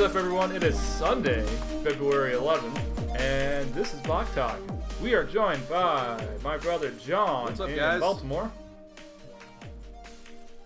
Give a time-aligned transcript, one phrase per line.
[0.00, 0.52] What's up, everyone?
[0.52, 1.44] It is Sunday,
[1.84, 4.58] February 11th, and this is Balk Talk.
[5.02, 8.00] We are joined by my brother John What's up, in guys?
[8.00, 8.50] Baltimore,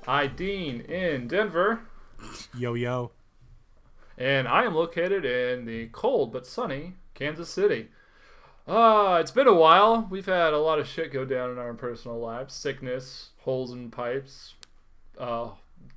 [0.07, 1.81] I Dean in Denver,
[2.57, 3.11] Yo yo.
[4.17, 7.89] and I am located in the cold but sunny Kansas City.
[8.69, 10.07] Uh, it's been a while.
[10.09, 13.91] We've had a lot of shit go down in our personal lives sickness, holes in
[13.91, 14.55] pipes,
[15.19, 15.49] uh,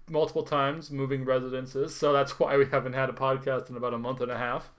[0.10, 1.96] multiple times moving residences.
[1.96, 4.72] So that's why we haven't had a podcast in about a month and a half.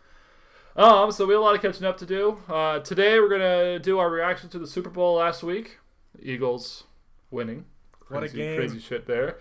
[0.76, 2.38] Um, so we have a lot of catching up to do.
[2.48, 5.78] Uh, today we're gonna do our reaction to the Super Bowl last week.
[6.22, 6.84] Eagles
[7.30, 7.64] winning.
[8.08, 8.56] What a Crazy, game.
[8.56, 9.38] Crazy shit there.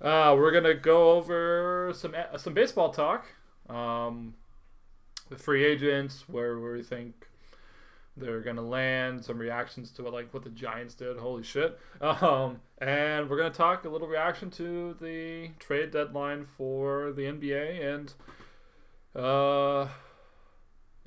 [0.00, 3.26] Uh, we're gonna go over some some baseball talk.
[3.68, 4.34] Um,
[5.28, 7.27] the free agents, where where we think
[8.18, 11.18] they're gonna land, some reactions to what like what the Giants did.
[11.18, 11.78] Holy shit!
[12.00, 17.94] Um, and we're gonna talk a little reaction to the trade deadline for the NBA
[17.94, 18.12] and
[19.14, 19.88] uh,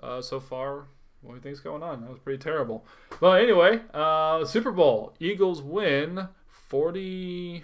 [0.01, 0.85] uh, so far
[1.21, 2.01] what do you think's going on?
[2.01, 2.85] That was pretty terrible.
[3.19, 7.63] But anyway, uh, Super Bowl Eagles win 40,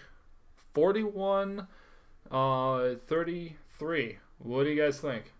[0.73, 1.67] 41,
[2.31, 4.17] uh, 33.
[4.37, 5.33] What do you guys think?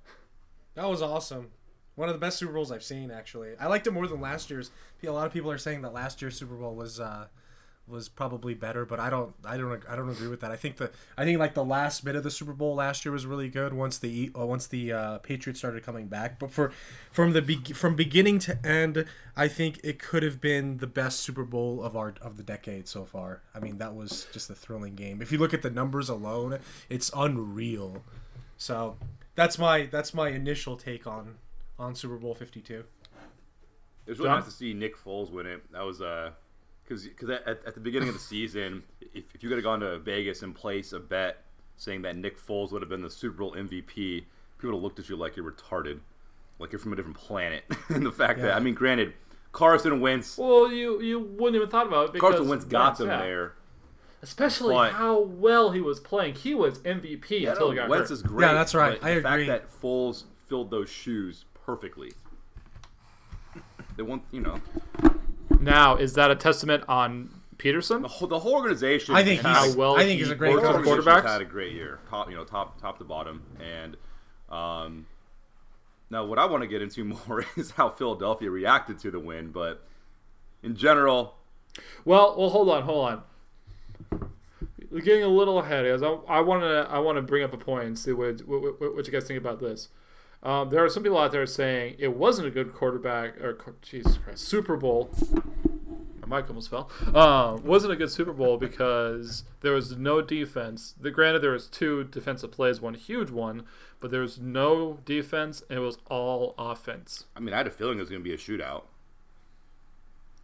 [0.74, 1.52] That was awesome.
[1.98, 3.53] One of the best Super Bowls I've seen, actually.
[3.59, 4.70] I liked it more than last year's.
[5.03, 7.26] A lot of people are saying that last year's Super Bowl was uh,
[7.88, 10.52] was probably better, but I don't, I don't, I don't agree with that.
[10.52, 13.12] I think the, I think like the last bit of the Super Bowl last year
[13.12, 16.38] was really good once the uh, once the uh, Patriots started coming back.
[16.38, 16.72] But for
[17.12, 19.04] from the be- from beginning to end,
[19.36, 22.88] I think it could have been the best Super Bowl of our of the decade
[22.88, 23.42] so far.
[23.56, 25.20] I mean, that was just a thrilling game.
[25.20, 26.59] If you look at the numbers alone,
[26.92, 28.04] it's unreal.
[28.56, 28.98] So
[29.33, 31.38] that's my that's my initial take on
[31.80, 32.83] on Super Bowl Fifty Two.
[34.05, 34.39] It was really John?
[34.39, 35.70] nice to see Nick Foles win it.
[35.73, 36.32] That was uh,
[36.83, 39.82] because because at, at the beginning of the season, if, if you could have gone
[39.82, 41.43] to Vegas and placed a bet
[41.76, 44.26] saying that Nick Foles would have been the Super Bowl MVP, people
[44.64, 45.99] would have looked at you like you're retarded,
[46.60, 47.64] like you're from a different planet.
[47.89, 49.14] and the fact that I mean, granted,
[49.52, 53.08] Carson Wentz, Well, you you wouldn't even thought about it because Carson Wentz got them
[53.10, 53.20] yeah.
[53.20, 53.54] there.
[54.21, 56.36] Especially But- how well he was playing.
[56.36, 58.14] He was MVP Yeah, until no, he got Wentz hurt.
[58.16, 58.48] is great.
[58.48, 58.99] Yeah, that's right.
[58.99, 59.45] but I the agree.
[59.48, 62.14] fact that Foles filled those shoes perfectly.
[63.98, 64.61] They want you know
[65.60, 68.02] Now, is that a testament on Pederson?
[68.04, 69.14] the whole, the whole organization.
[69.16, 70.88] I think and How he's well I think he's a great worked Both coach.
[70.88, 71.32] organizations quarterbacks?
[71.33, 73.98] had a great year, top you know top top to bottom, and
[74.50, 75.05] um,
[76.10, 79.52] now what I want to get into more is how Philadelphia reacted to the win,
[79.52, 79.84] but
[80.64, 81.36] in general,
[82.05, 83.23] Well, well, hold on, hold on.
[84.89, 87.52] We're getting a little ahead, as I, I want to, I want to bring up
[87.52, 89.89] a point and see what, what, what, what you guys think about this.
[90.43, 94.17] Um, there are some people out there saying it wasn't a good quarterback, or Jesus
[94.17, 95.09] Christ, Super Bowl.
[96.25, 96.89] My mic almost fell.
[97.15, 100.93] Um, wasn't a good Super Bowl because there was no defense.
[100.99, 103.64] The granted, there was two defensive plays, one huge one,
[103.99, 107.25] but there was no defense, and it was all offense.
[107.36, 108.83] I mean, I had a feeling it was going to be a shootout.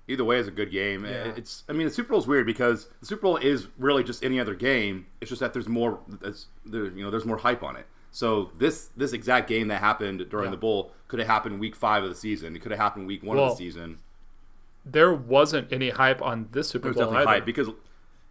[0.07, 1.05] Either way, it's a good game.
[1.05, 1.33] Yeah.
[1.37, 4.23] It's I mean, the Super Bowl is weird because the Super Bowl is really just
[4.23, 5.05] any other game.
[5.21, 7.85] It's just that there's more, there's, there, you know, there's more hype on it.
[8.16, 10.51] So this this exact game that happened during Yeah.
[10.51, 12.56] the bowl could have happened week five of the season.
[12.56, 13.97] It could have happened week one Well, of the season.
[14.85, 17.69] There wasn't any hype on this Super There was Bowl definitely either hype because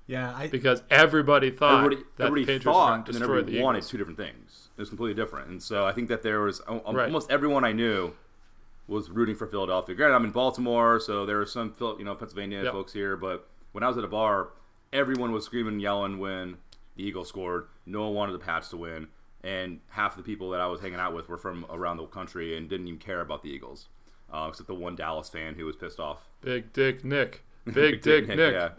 [0.07, 3.63] Yeah, I, because everybody thought everybody, that everybody Patriots thought and to then everybody the
[3.63, 3.91] wanted Eagles.
[3.91, 4.69] two different things.
[4.77, 7.07] It was completely different, and so I think that there was al- al- Right.
[7.07, 8.13] almost everyone I knew
[8.89, 9.95] was rooting for Philadelphia.
[9.95, 12.73] Granted, I'm in Baltimore, so there are some Phil- you know Pennsylvania Yep.
[12.73, 14.49] folks here, but when I was at a bar,
[14.93, 16.59] everyone was screaming, and yelling when
[16.97, 17.67] the Eagles scored.
[17.87, 19.09] No one wanted the Pats to win,
[19.45, 22.57] and half the people that I was hanging out with were from around the country
[22.57, 23.89] and didn't even care about the Eagles,
[24.33, 26.29] uh, except the one Dallas fan who was pissed off.
[26.41, 27.45] Big Dick Nick.
[27.73, 28.39] Big Dick Nick.
[28.53, 28.71] yeah.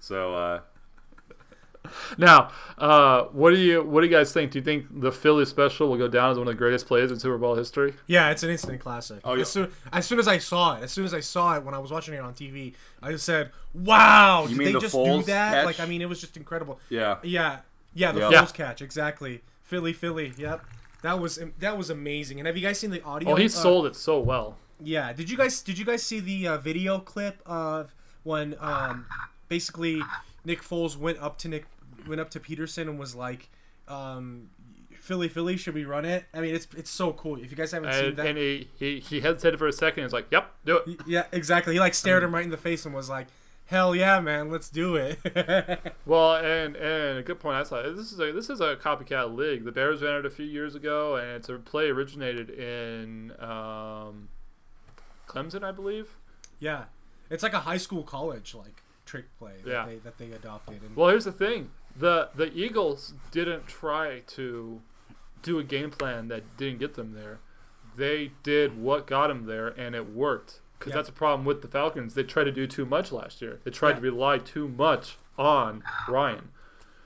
[0.00, 0.34] So.
[0.34, 0.60] Uh,
[2.18, 4.50] Now, uh, what do you what do you guys think?
[4.50, 7.12] Do you think the Philly special will go down as one of the greatest plays
[7.12, 7.94] in Super Bowl history?
[8.08, 9.20] yeah, it's an instant classic.
[9.22, 9.42] Oh, yeah.
[9.42, 11.74] As soon, as soon as I saw it, as soon as I saw it when
[11.74, 14.42] I was watching it on TV, I just said, "Wow!
[14.42, 15.52] You did mean they the just do that?
[15.54, 15.64] catch?
[15.66, 17.18] Like, I mean, it was just incredible." yeah.
[17.22, 17.58] Yeah,
[17.94, 18.30] yeah, the Yeah.
[18.30, 18.66] Foles Yeah.
[18.66, 19.42] catch exactly.
[19.66, 20.32] Philly, Philly.
[20.38, 20.64] Yep,
[21.02, 22.38] that was that was amazing.
[22.38, 23.32] And have you guys seen the audio?
[23.32, 24.56] Oh, he uh, sold it so well.
[24.80, 25.12] Yeah.
[25.12, 29.06] Did you guys did you guys see the uh, video clip of when um,
[29.48, 30.00] basically
[30.44, 31.66] Nick Foles went up to Nick
[32.06, 33.48] went up to Pederson and was like,
[33.88, 34.50] um,
[35.00, 37.36] "Philly, Philly, should we run it?" I mean, it's it's so cool.
[37.42, 40.04] If you guys haven't seen that, and he, he he hesitated for a second.
[40.04, 41.74] and was like, "Yep, do it." yeah, exactly.
[41.74, 43.26] He like stared him right in the face and was like,
[43.66, 45.18] "Hell yeah, man, let's do it."
[46.06, 47.82] Well, and and a good point I saw.
[47.82, 49.64] This is a this is a copycat league.
[49.64, 54.28] The Bears ran it a few years ago, and it's a play originated in um,
[55.26, 56.16] Clemson, I believe.
[56.60, 56.84] yeah,
[57.30, 59.86] it's like a high school college like trick play that Yeah.
[59.86, 60.82] they that they adopted.
[60.82, 64.80] And Well, here's the thing: the the Eagles didn't try to
[65.42, 67.40] do a game plan that didn't get them there.
[67.96, 70.60] They did what got them there, and it worked.
[70.78, 70.96] Because Yeah.
[70.96, 72.14] that's a problem with the Falcons.
[72.14, 73.60] They tried to do too much last year.
[73.64, 73.94] They tried Yeah.
[73.96, 76.50] to rely too much on Ryan.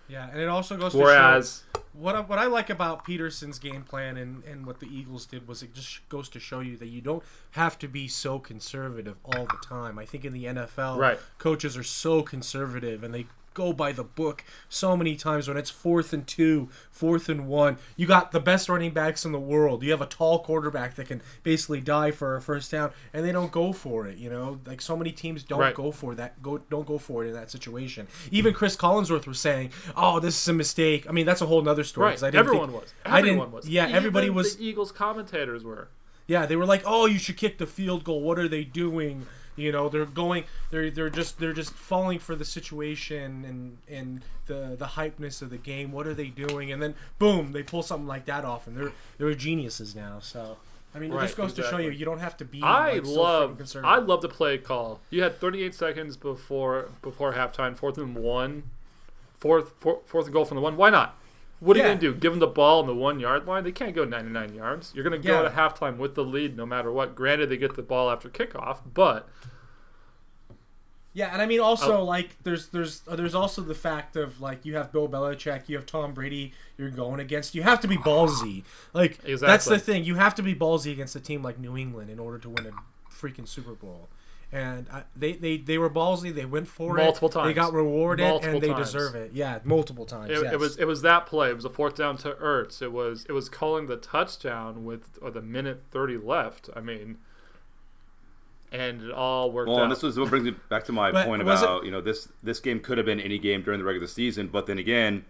[0.08, 3.60] Yeah, and it also goes to Whereas, show what I, what I like about Pederson's
[3.60, 6.76] game plan and, and what the Eagles did was it just goes to show you
[6.78, 7.22] that you don't
[7.52, 10.00] have to be so conservative all the time.
[10.00, 11.20] I think in the NFL, Right.
[11.38, 13.26] coaches are so conservative and they
[13.60, 17.76] go by the book so many times when it's fourth and two, fourth and one.
[17.96, 19.82] You got the best running backs in the world.
[19.82, 23.32] You have a tall quarterback that can basically die for a first down, and they
[23.32, 24.16] don't go for it.
[24.16, 25.74] You know, like so many teams don't Right.
[25.74, 26.42] go for that.
[26.42, 28.06] Go don't go for it in that situation.
[28.30, 31.60] Even Cris Collinsworth was saying, "Oh, this is a mistake." I mean, that's a whole
[31.62, 32.06] nother story.
[32.06, 32.94] right, 'cause I didn't everyone think- was.
[33.04, 33.68] I didn't- Everyone was.
[33.68, 35.88] yeah, everybody was- The Eagles commentators were.
[36.26, 38.22] Yeah, they were like, "Oh, you should kick the field goal.
[38.22, 39.26] What are they doing?"
[39.60, 44.22] You know, they're going, they're they're just they're just falling for the situation and and
[44.46, 45.92] the the hypeness of the game.
[45.92, 46.72] What are they doing?
[46.72, 50.18] And then boom, they pull something like that off, and they're they're geniuses now.
[50.20, 50.56] So
[50.94, 52.62] I mean, it just goes to show you you don't have to be.
[52.62, 53.90] I like, love conservative.
[53.90, 55.00] I love the play call.
[55.10, 58.64] You had 38 seconds before before halftime, fourth and one,
[59.38, 60.76] fourth four, fourth and goal from the one.
[60.76, 61.16] Why not?
[61.60, 61.86] What are Yeah.
[61.86, 62.14] you gonna do?
[62.14, 63.64] Give them the ball on the one yard line?
[63.64, 64.92] They can't go 99 yards.
[64.94, 65.48] You're gonna go Yeah.
[65.48, 67.14] to halftime with the lead no matter what.
[67.14, 69.28] Granted, they get the ball after kickoff, but
[71.12, 72.04] Yeah, and I mean also Oh.
[72.04, 75.76] like there's there's uh, there's also the fact of like you have Bill Belichick, you
[75.76, 77.54] have Tom Brady, you're going against.
[77.54, 78.62] You have to be ballsy.
[78.92, 80.04] Like that's the thing.
[80.04, 82.66] You have to be ballsy against a team like New England in order to win
[82.66, 84.08] a freaking Super Bowl.
[84.52, 86.34] And I, they, they they were ballsy.
[86.34, 87.44] They went for it Multiple it.
[87.44, 88.86] They got rewarded, Multiple and they times.
[88.92, 89.30] deserve it.
[89.32, 90.30] Yeah, multiple times.
[90.30, 90.52] it, yes.
[90.52, 91.50] it was it was that play.
[91.50, 92.82] It was a fourth down to Ertz.
[92.82, 96.68] It was it was calling the touchdown with or the minute 30 left.
[96.74, 97.18] I mean,
[98.72, 99.82] and it all worked Well, out.
[99.84, 102.00] and this was what brings me back to my point was it- about you know
[102.00, 105.24] this this game could have been any game during the regular season, but then again,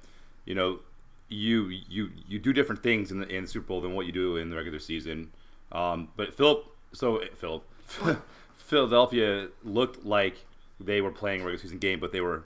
[0.44, 0.80] you know,
[1.28, 4.12] you you you do different things in the in the Super Bowl than what you
[4.12, 5.30] do in the regular season.
[5.72, 7.64] Um, but Philip, so Philip,
[8.66, 10.36] Philadelphia looked like
[10.78, 12.44] they were playing a regular season game, but they were,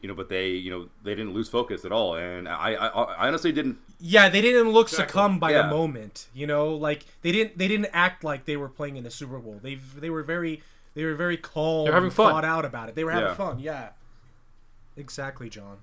[0.00, 2.86] you know, but they you know they didn't lose focus at all, and I I,
[2.86, 5.06] I honestly didn't Yeah, they didn't look Exactly.
[5.06, 5.62] succumb by Yeah.
[5.62, 6.26] the moment.
[6.34, 9.38] You know, like they didn't they didn't act like they were playing in a Super
[9.38, 9.60] Bowl.
[9.62, 10.62] They they were very
[10.94, 11.84] they were very calm.
[11.84, 12.32] They're having fun.
[12.32, 12.94] Thought out about it.
[12.94, 13.34] They were having Yeah.
[13.34, 13.58] fun.
[13.60, 13.88] Yeah.
[14.96, 15.78] Exactly, John.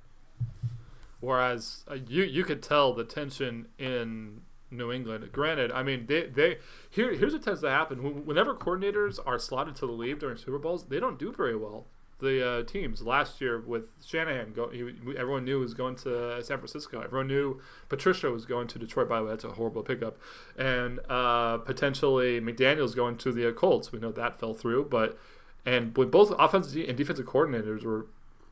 [1.19, 4.41] Whereas uh, you you could tell the tension in
[4.71, 5.29] New England.
[5.31, 6.57] Granted, I mean they they
[6.89, 10.59] here here's what tends to happen whenever coordinators are slotted to the lead during Super
[10.59, 11.85] Bowls, they don't do very well.
[12.19, 14.81] The uh, teams last year with Shanahan, go, he,
[15.17, 16.99] everyone knew he was going to San Francisco.
[16.99, 19.07] Everyone knew Patricia was going to Detroit.
[19.07, 20.17] By the way, that's a horrible pickup,
[20.57, 23.93] and uh, potentially McDaniels going to the Colts.
[23.93, 25.17] We know that fell through, but
[25.65, 28.07] and when both offensive and defensive coordinators were,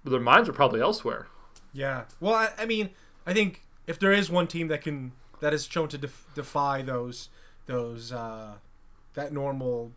[0.05, 1.27] their minds were probably elsewhere.
[1.73, 2.05] Yeah.
[2.21, 2.91] Well, I, I mean,
[3.25, 6.81] I think if there is one team that can that is shown to def- defy
[6.81, 7.29] those
[7.65, 8.53] those uh,
[9.13, 9.91] that normal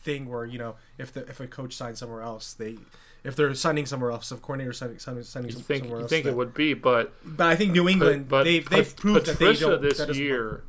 [0.00, 2.76] thing where you know if the if a coach signs somewhere else they
[3.24, 6.10] if they're signing somewhere else if coordinator signing signing, signing You think somewhere you else
[6.10, 9.26] think that- it would be, but but I think New England but they've they've proved
[9.26, 10.14] that they Patricia don't this work.
[10.16, 10.62] year.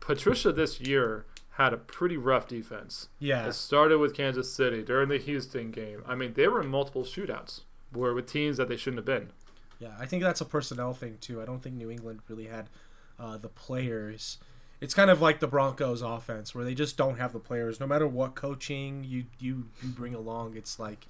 [0.00, 3.08] Patricia this year had a pretty rough defense.
[3.18, 6.02] yeah It started with Kansas City during the Houston game.
[6.06, 7.60] I mean, they were in multiple shootouts
[7.92, 9.30] where with teams that they shouldn't have been.
[9.80, 11.40] Yeah, I think that's a personnel thing too.
[11.42, 12.68] I don't think New England really had
[13.18, 14.38] uh, the players.
[14.80, 17.80] It's kind of like the Broncos offense where they just don't have the players.
[17.80, 21.06] No matter what coaching you, you you bring along, it's like,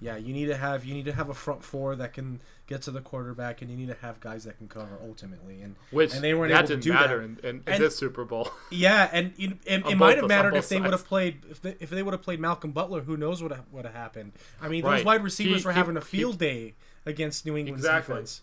[0.00, 2.80] yeah, you need to have you need to have a front four that can get
[2.82, 5.60] to the quarterback, and you need to have guys that can cover ultimately.
[5.60, 7.44] And Which And they weren't that able to didn't do matter that.
[7.46, 8.48] in, in, in this Super Bowl.
[8.70, 11.76] yeah, and you, it, it might have mattered if they would have played if they,
[11.78, 13.02] if they would have played Malcolm Butler.
[13.02, 14.32] Who knows what would have happened?
[14.62, 15.04] I mean, those Right.
[15.04, 16.74] wide receivers He- were he- having a he- field day
[17.06, 18.14] against New England's Exactly.
[18.14, 18.42] defense.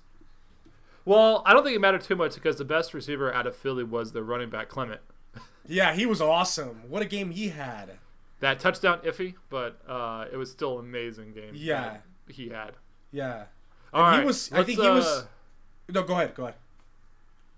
[1.06, 3.84] well, I don't think it mattered too much because the best receiver out of Philly
[3.84, 5.02] was the running back Clement.
[5.68, 6.82] Yeah, he was awesome.
[6.90, 7.98] What a game he had.
[8.40, 11.52] That touchdown iffy, but uh, it was still an amazing game.
[11.54, 11.98] Yeah.
[12.30, 12.74] he had.
[13.12, 13.46] Yeah.
[13.94, 15.26] All And he was- I let's, think he was- uh,
[15.90, 16.36] No, go ahead.
[16.36, 16.56] Go ahead.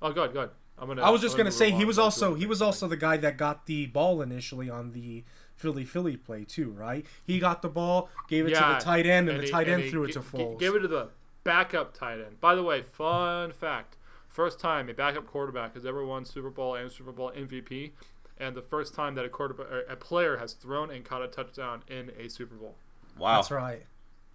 [0.02, 0.52] Oh, go ahead, go ahead.
[0.78, 1.02] I'm gonna.
[1.02, 3.36] I was just I'm gonna say he was also he was also the guy that
[3.38, 5.26] got the ball initially on the
[5.60, 7.06] Philly Philly play too, right?
[7.26, 9.84] He got the ball, gave it to the tight end, and, the he- tight end
[9.84, 10.58] he threw it g- to g- Foles.
[10.60, 11.10] Gave it to the
[11.44, 12.40] backup tight end.
[12.40, 13.98] By the way, fun fact:
[14.30, 17.92] first time a backup quarterback has ever won Super Bowl and Super Bowl MVP,
[18.38, 21.28] and the first time that a quarterback, er, a player has thrown and caught a
[21.28, 22.76] touchdown in a Super Bowl.
[23.18, 23.36] wow.
[23.36, 23.86] That's right.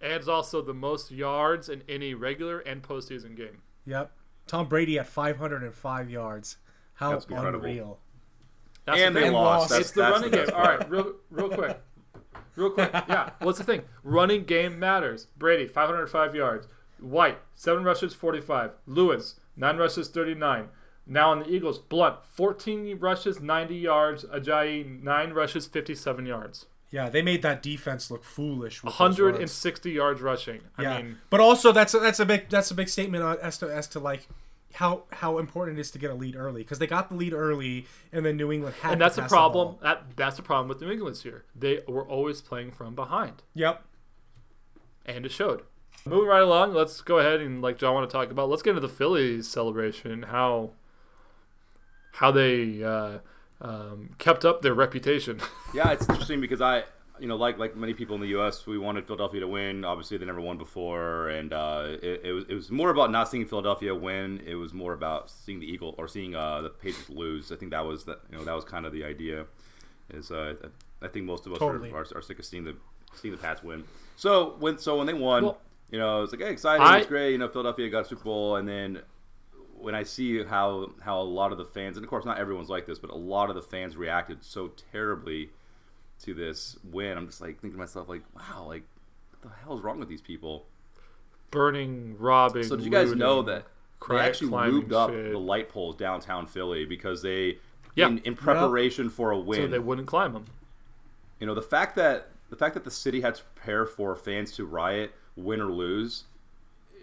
[0.01, 3.61] And it's also the most yards in any regular and postseason game.
[3.87, 4.11] Yep.
[4.45, 6.57] Tom Brady at 505 yards.
[6.95, 7.99] How That's incredible.
[8.85, 9.69] That's and the they lost.
[9.69, 10.55] That's, it's the running the game.
[10.55, 11.81] All right, real, real quick,
[12.55, 12.91] real quick.
[12.93, 13.81] Yeah, what's the thing?
[14.03, 15.27] Running game matters.
[15.37, 16.67] Brady, 505 yards.
[16.99, 18.71] White, seven rushes, 45.
[18.85, 20.69] Lewis, nine rushes, 39.
[21.07, 24.23] Now on the Eagles, Blunt, 14 rushes, 90 yards.
[24.25, 26.65] Ajayi, nine rushes, 57 yards.
[26.91, 28.81] Yeah, they made that defense look foolish.
[28.83, 29.19] With those runs.
[29.19, 30.61] 160 yards rushing.
[30.79, 33.37] Yeah, I mean, but also that's a, that's a big that's a big statement on-
[33.41, 34.27] as to as to like
[34.75, 37.33] how how important it is to get a lead early because they got the lead
[37.33, 39.75] early and then New England had and that's the pass problem.
[39.81, 41.45] that that's the problem with New England here.
[41.55, 43.83] They were always playing from behind, Yep.
[45.05, 45.63] and it showed.
[46.05, 48.49] Moving right along, let's go ahead and like John want to talk about.
[48.49, 50.23] Let's get into the Phillies celebration.
[50.23, 50.71] How
[52.13, 53.19] how they uh,
[53.61, 55.39] um, kept up their reputation.
[55.73, 56.83] Yeah, it's interesting because I,
[57.19, 59.85] you know, like like many people in the U.S., we wanted Philadelphia to win.
[59.85, 63.29] Obviously, they never won before, and uh, it, it was it was more about not
[63.29, 64.41] seeing Philadelphia win.
[64.45, 67.51] It was more about seeing the Eagle or seeing uh, the Patriots lose.
[67.51, 69.45] I think that was the you know that was kind of the idea.
[70.09, 70.53] Is uh,
[71.01, 71.91] I think most of us Totally.
[71.91, 72.75] are, are, are sick of seeing the
[73.13, 73.83] seeing the Pats win.
[74.15, 75.57] So when so when they won, Well-
[75.91, 77.31] you know, it's like hey, exciting, I- it's great.
[77.31, 79.01] You know, Philadelphia got a Super Bowl, and then
[79.77, 82.69] when I see how how a lot of the fans, and of course not everyone's
[82.69, 85.51] like this, but a lot of the fans reacted so terribly
[86.25, 88.83] to this win, I'm just like thinking to myself, like, wow, like
[89.31, 90.65] what the hell is wrong with these people?
[91.51, 92.63] Burning, robbing.
[92.63, 93.65] So did you guys know looting, that
[94.09, 95.31] they actually climbing lubed up shit.
[95.31, 97.59] the light poles downtown Philly because they,
[97.95, 98.07] Yeah.
[98.07, 100.45] in, in preparation for a win, so they wouldn't climb them?
[101.39, 104.51] you know the fact that the fact that the city had to prepare for fans
[104.53, 106.25] to riot, win or lose,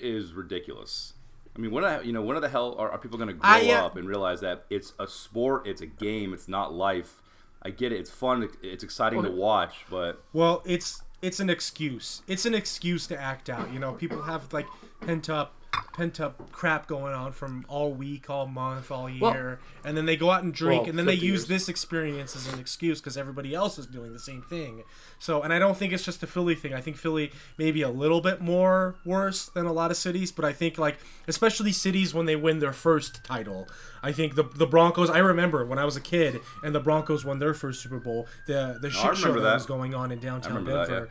[0.01, 1.15] is ridiculous.
[1.57, 3.51] I mean, when I, you know, when the hell are, are people going to grow
[3.51, 7.21] I, uh, up and realize that it's a sport, it's a game, it's not life?
[7.65, 12.23] I get it, it's fun, it's exciting to watch, but Well, it's it's an excuse.
[12.27, 13.73] It's an excuse to act out.
[13.73, 14.67] You know, people have like
[15.01, 15.55] pent up
[15.93, 20.07] pent up crap going on from all week, all month, all year, Well- and then
[20.07, 21.49] they go out and drink, Well, and then they 50 use years.
[21.49, 24.85] this experience as an excuse because everybody else is doing the same thing.
[25.19, 26.73] So, and I don't think it's just a Philly thing.
[26.75, 30.45] I think Philly maybe a little bit more worse than a lot of cities, but
[30.45, 30.99] I think like
[31.29, 33.69] especially cities when they win their first title.
[34.03, 35.11] I think the the Broncos.
[35.11, 38.27] I remember when I was a kid and the Broncos won their first Super Bowl.
[38.47, 39.55] The the oh, shit show that that.
[39.55, 41.11] was going on in downtown remember that, Denver.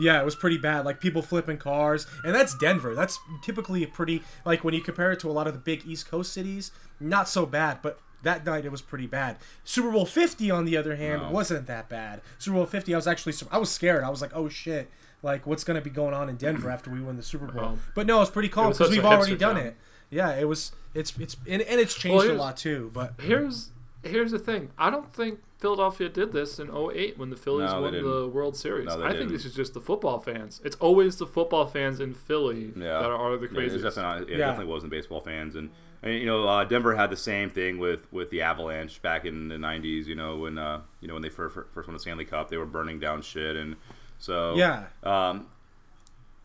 [0.00, 0.84] Yeah, it was pretty bad.
[0.84, 2.94] Like people flipping cars, and that's Denver.
[2.94, 5.86] That's typically a pretty like when you compare it to a lot of the big
[5.86, 7.78] East Coast cities, not so bad.
[7.82, 9.36] But that night it was pretty bad.
[9.64, 11.30] Super Bowl Fifty, on the other hand, No.
[11.30, 12.20] wasn't that bad.
[12.38, 14.02] Super Bowl Fifty, I was actually I was scared.
[14.04, 14.90] I was like, oh shit,
[15.22, 17.62] like what's gonna be going on in Denver after we win the Super Bowl?
[17.62, 19.66] Well, but no, it's pretty calm because we've already done town.
[19.66, 19.76] it.
[20.10, 20.72] Yeah, it was.
[20.92, 22.90] It's it's and, and it's changed Well, a lot too.
[22.92, 23.70] But Here's
[24.02, 24.70] here's the thing.
[24.78, 28.32] I don't think Philadelphia did this in 08 when the Phillies No, won the didn't.
[28.32, 28.86] World Series.
[28.86, 29.32] No, I think didn't.
[29.32, 30.60] this is just the football fans.
[30.64, 33.84] It's always the football fans in Philly Yeah, that are the Yeah, craziest.
[33.84, 34.46] it's definitely, not, it Yeah.
[34.46, 35.70] definitely wasn't baseball fans, and,
[36.02, 39.48] and you know uh, Denver had the same thing with, with the Avalanche back in
[39.48, 40.06] the '90s.
[40.06, 42.56] You know when uh, you know when they first first won the Stanley Cup, they
[42.56, 43.76] were burning down shit, and
[44.18, 44.86] so Yeah.
[45.02, 45.46] um,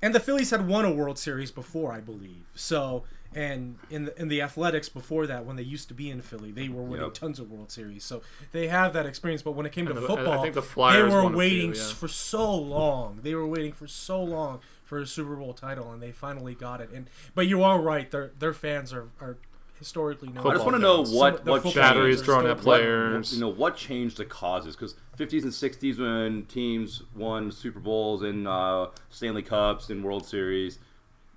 [0.02, 2.46] And the Phillies had won a World Series before, I believe.
[2.54, 6.22] So, and in the, in the Athletics before that, when they used to be in
[6.22, 7.14] Philly, they were winning Yep.
[7.14, 8.04] tons of World Series.
[8.04, 8.22] So
[8.54, 9.42] they have that experience.
[9.44, 11.18] But when it came to And the- and I football, think the they Flyers were
[11.24, 11.90] won a few, waiting yeah.
[11.94, 13.20] for so long.
[13.22, 16.80] They were waiting for so long for a Super Bowl title, and they finally got
[16.82, 16.90] it.
[16.92, 19.38] And but you are right; their their fans are are
[19.78, 20.48] historically known.
[20.48, 22.64] I just want to know what Some- the what Batteries fans thrown still- at what-
[22.64, 23.34] players.
[23.34, 28.22] you know what changed the causes because 50s and 60s when teams won Super Bowls
[28.24, 30.80] and uh, Stanley Cups and World Series,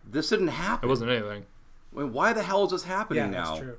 [0.08, 0.88] this didn't happen.
[0.88, 1.46] It wasn't anything.
[1.96, 3.50] I mean, why the hell is this happening Yeah, now?
[3.50, 3.78] that's true.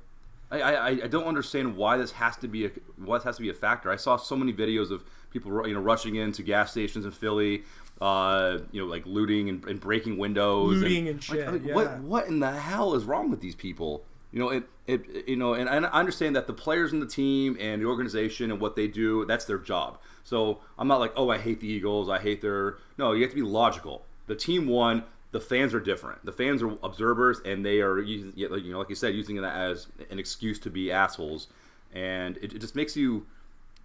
[0.52, 3.50] I, I, I don't understand why this has to be a this has to be
[3.50, 3.90] a factor.
[3.90, 7.62] I saw so many videos of people you know rushing into gas stations in Philly,
[8.00, 11.64] uh, you know like looting and, and breaking windows, Looting and like, shit, I mean,
[11.64, 11.74] yeah.
[11.74, 14.04] What what in the hell is wrong with these people?
[14.32, 17.06] You know it, it you know and, and I understand that the players in the
[17.06, 19.98] team and the organization and what they do that's their job.
[20.24, 23.30] So I'm not like oh I hate the Eagles I hate their no you have
[23.30, 24.04] to be logical.
[24.26, 26.24] The team won the fans are different.
[26.24, 29.54] The fans are observers, and they are using, you know, like you said, using that
[29.56, 31.48] as an excuse to be assholes,
[31.92, 33.26] and it, it just makes you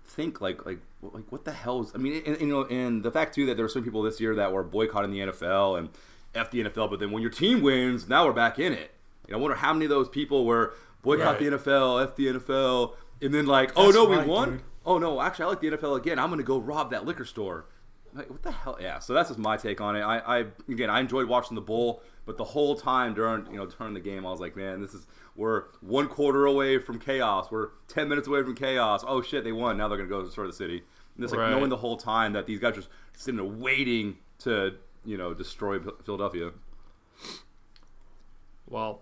[0.05, 1.91] think like, like, like what the hell is?
[1.93, 4.19] I mean, and, you know, and the fact too that there were some people this
[4.19, 5.89] year that were boycotting the NFL and
[6.33, 8.91] f the NFL, but then when your team wins, now we're back in it.
[9.27, 11.51] You know, I wonder how many of those people were boycott Right.
[11.51, 14.49] the NFL, f the NFL, and then like, oh That's no, we won.
[14.51, 14.61] dude.
[14.85, 16.19] Oh no, actually, I like the NFL again.
[16.19, 17.65] I'm gonna go rob that liquor store.
[18.15, 18.77] Like, what the hell?
[18.79, 18.99] Yeah.
[18.99, 20.01] So that's just my take on it.
[20.01, 23.65] I, I again, I enjoyed watching the bowl, but the whole time during you know
[23.65, 25.05] during the game, I was like, man, this is
[25.35, 27.51] we're one quarter away from chaos.
[27.51, 29.03] We're ten minutes away from chaos.
[29.05, 29.77] Oh shit, they won.
[29.77, 30.81] Now they're gonna go destroy the city.
[31.15, 31.51] And it's like Right.
[31.51, 35.33] knowing the whole time that these guys are just sitting there waiting to you know
[35.33, 36.51] destroy Philadelphia.
[38.67, 39.01] Well,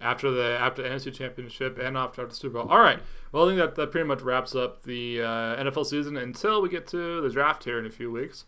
[0.00, 2.68] after the after the NFC Championship and after the Super Bowl.
[2.68, 2.98] All right.
[3.32, 6.68] Well, I think that, that pretty much wraps up the uh, NFL season until we
[6.68, 8.44] get to the draft here in a few weeks,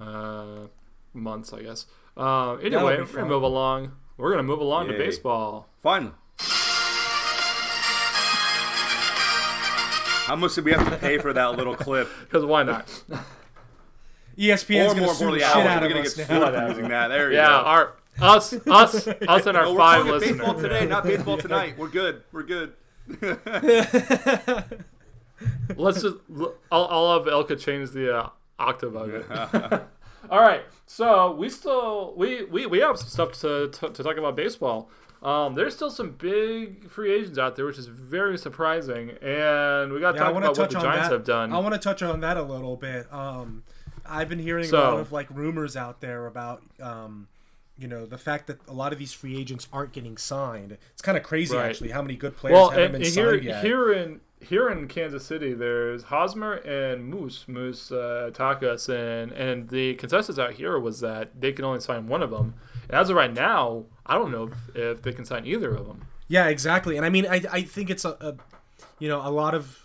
[0.00, 0.66] uh,
[1.12, 1.86] months, I guess.
[2.16, 3.92] Uh, anyway, we're gonna move along.
[4.16, 4.92] We're gonna move along Yay.
[4.92, 5.68] to baseball.
[5.78, 6.14] Fun.
[10.26, 12.08] How much did we have to pay for that little clip?
[12.22, 12.86] Because why not?
[14.38, 16.68] ESPN's or gonna more importantly, shit out of us now.
[16.68, 17.08] Using that.
[17.08, 17.52] There you yeah, go.
[17.52, 20.62] our us us us and our No, we're five talking baseball listeners.
[20.62, 21.74] today, not baseball tonight.
[21.78, 22.22] We're good.
[22.32, 22.72] We're good.
[25.76, 26.16] Let's just
[26.72, 29.26] I'll, I'll have Elka change the uh, octave of it.
[30.30, 34.16] All right, so we still we we, we have some stuff to, to, to talk
[34.16, 34.90] about baseball.
[35.22, 40.00] Um, there's still some big free agents out there, which is very surprising, and we
[40.00, 41.14] got to Yeah, I talk want to about what touch the on Giants that.
[41.14, 41.52] have done.
[41.52, 43.12] I want to touch on that a little bit.
[43.12, 43.62] Um,
[44.04, 47.28] I've been hearing So- a lot of like rumors out there about, um,
[47.78, 50.78] you know, the fact that a lot of these free agents aren't getting signed.
[50.92, 51.68] It's kind of crazy, Right.
[51.68, 53.64] actually, how many good players well, haven't and, been and here signed yet.
[53.64, 59.68] here in here in Kansas City, there's Hosmer and Moose Moose uh, Takas, and and
[59.68, 62.54] the consensus out here was that they can only sign one of them.
[62.88, 65.86] And as of right now, I don't know if, if they can sign either of
[65.86, 66.06] them.
[66.28, 66.96] Yeah, exactly.
[66.96, 68.34] And I mean, I, I think it's a, a,
[68.98, 69.84] you know, a lot of,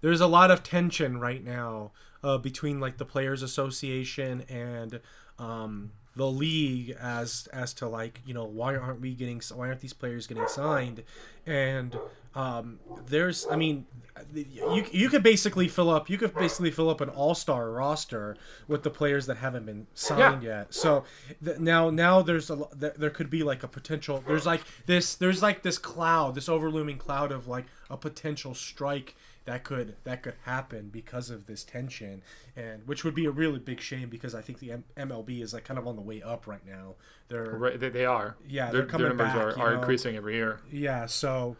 [0.00, 5.00] there's a lot of tension right now uh, between like the Players Association and
[5.38, 9.80] um, the league as as to like you know why aren't we getting why aren't
[9.80, 11.02] these players getting signed,
[11.46, 11.96] and
[12.34, 13.86] um, there's I mean,
[14.34, 18.36] you you could basically fill up you could basically fill up an all star roster
[18.68, 20.72] with the players that haven't been signed yet.
[20.72, 21.04] So
[21.44, 25.14] th- now now there's a there, there could be like a potential there's like this
[25.14, 29.14] there's like this cloud this overlooming cloud of like a potential strike
[29.44, 32.22] that could that could happen because of this tension
[32.56, 35.52] and which would be a really big shame because I think the M- MLB is
[35.52, 36.94] like kind of on the way up right now.
[37.28, 38.36] They're Right, they, they are.
[38.48, 39.78] Yeah, their, they're coming their numbers back, are, are know.
[39.80, 40.60] increasing every year.
[40.70, 41.56] yeah, so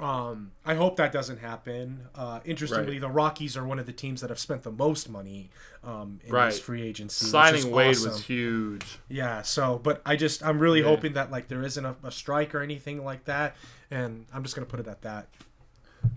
[0.00, 2.08] um, I hope that doesn't happen.
[2.14, 3.00] Uh, interestingly, Right.
[3.02, 5.50] the Rockies are one of the teams that have spent the most money
[5.84, 6.46] um, in Right.
[6.46, 7.26] this free agency.
[7.26, 8.10] Signing Wade awesome.
[8.10, 8.98] was huge.
[9.08, 10.86] Yeah, so but I just I'm really Yeah.
[10.88, 13.54] hoping that like there isn't a, a strike or anything like that,
[13.92, 15.28] and I'm just gonna put it at that.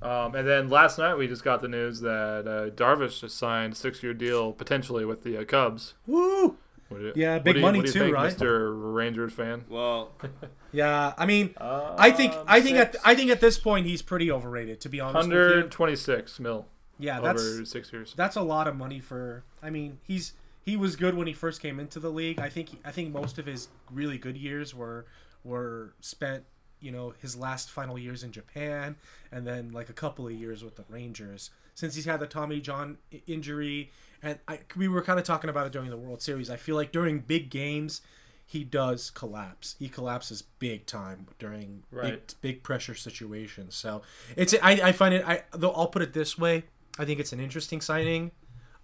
[0.02, 3.74] Um, and then last night we just got the news that uh, Darvish just signed
[3.74, 5.94] a six-year deal potentially with the uh, Cubs.
[6.06, 6.58] Woo!
[6.92, 8.34] You- Yeah, what big you- money what do you too, think, right?
[8.36, 8.94] Mr.
[8.94, 9.66] Rangers fan?
[9.70, 10.12] Well,
[10.72, 12.96] Yeah, I mean, I think Um, I think at.
[13.04, 14.82] I think at this point he's pretty overrated.
[14.82, 16.68] To be honest with 126 mil
[17.00, 18.14] Yeah, over that's six years.
[18.16, 19.44] that's a lot of money for.
[19.64, 22.40] I mean, he's he was good when he first came into the league.
[22.40, 25.06] I think I think most of his really good years were
[25.44, 26.44] were spent,
[26.86, 28.96] you know, his last final years in Japan,
[29.32, 31.50] and then like a couple of years with the Rangers.
[31.74, 33.92] Since he's had the Tommy John injury,
[34.24, 36.50] and I, we were kind of talking about it during the World Series.
[36.50, 38.02] I feel like during big games,
[38.46, 39.76] he does collapse.
[39.80, 42.28] He collapses big time during Right.
[42.28, 43.76] big, big pressure situations.
[43.76, 44.04] So
[44.38, 46.64] it's I, I find it I though I'll put it this way.
[46.98, 48.32] I think it's an interesting signing.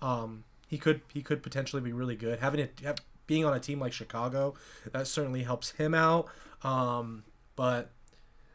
[0.02, 2.40] Um, he could he could potentially be really good.
[2.40, 2.82] Having it
[3.28, 4.56] being on a team like Chicago,
[4.92, 6.28] that certainly helps him out.
[6.64, 7.24] Um,
[7.56, 7.92] but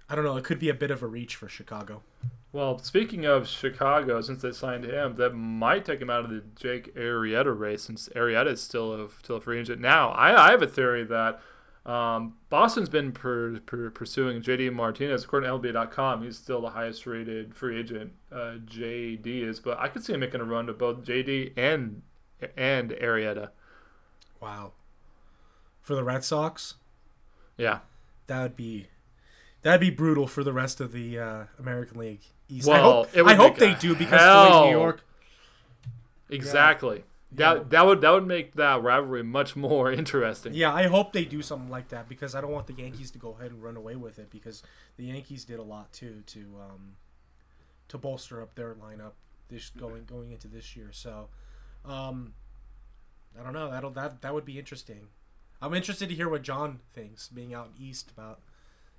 [0.08, 0.36] I don't know.
[0.36, 2.02] It could be a bit of a reach for Chicago.
[2.52, 6.42] Well, speaking of Chicago, since they signed him, that might take him out of the
[6.54, 9.80] Jake Arrieta race, since Arrieta is still a still a free agent.
[9.80, 11.40] Now, I, I have a theory that
[11.84, 15.24] um, Boston's been per, per, pursuing JD Martinez.
[15.24, 18.12] According to LB.com, he's still the highest rated free agent.
[18.32, 22.02] Uh, JD is, but I could see him making a run to both JD and
[22.56, 23.50] and Arrieta.
[24.40, 24.72] Wow.
[25.82, 26.74] For the Red Sox,
[27.56, 27.80] Yeah.
[28.26, 28.88] That would be
[29.62, 32.68] that'd be brutal for the rest of the uh, American League East.
[32.68, 35.04] I hope, it would I hope they do because hell New York.
[36.30, 36.98] Exactly.
[36.98, 37.02] Yeah.
[37.32, 40.54] That that would that would make that rivalry much more interesting.
[40.54, 43.18] Yeah, I hope they do something like that because I don't want the Yankees to
[43.18, 44.62] go ahead and run away with it because
[44.96, 46.96] the Yankees did a lot too to um,
[47.88, 49.12] to bolster up their lineup
[49.48, 50.88] this going going into this year.
[50.92, 51.28] So
[51.84, 52.34] um,
[53.38, 53.70] I don't know.
[53.70, 55.08] That'll that that would be interesting.
[55.62, 58.40] I'm interested to hear what John thinks, being out east about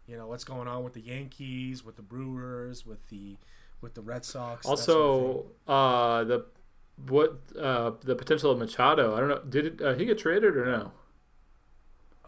[0.07, 3.37] you know what's going on with the Yankees, with the Brewers, with the
[3.81, 4.65] with the Red Sox.
[4.65, 4.95] that sort of.
[4.97, 6.45] Also, uh, the
[7.07, 9.15] what uh, the potential of Machado.
[9.15, 9.41] I don't know.
[9.47, 10.91] Did it, uh, he get traded or no?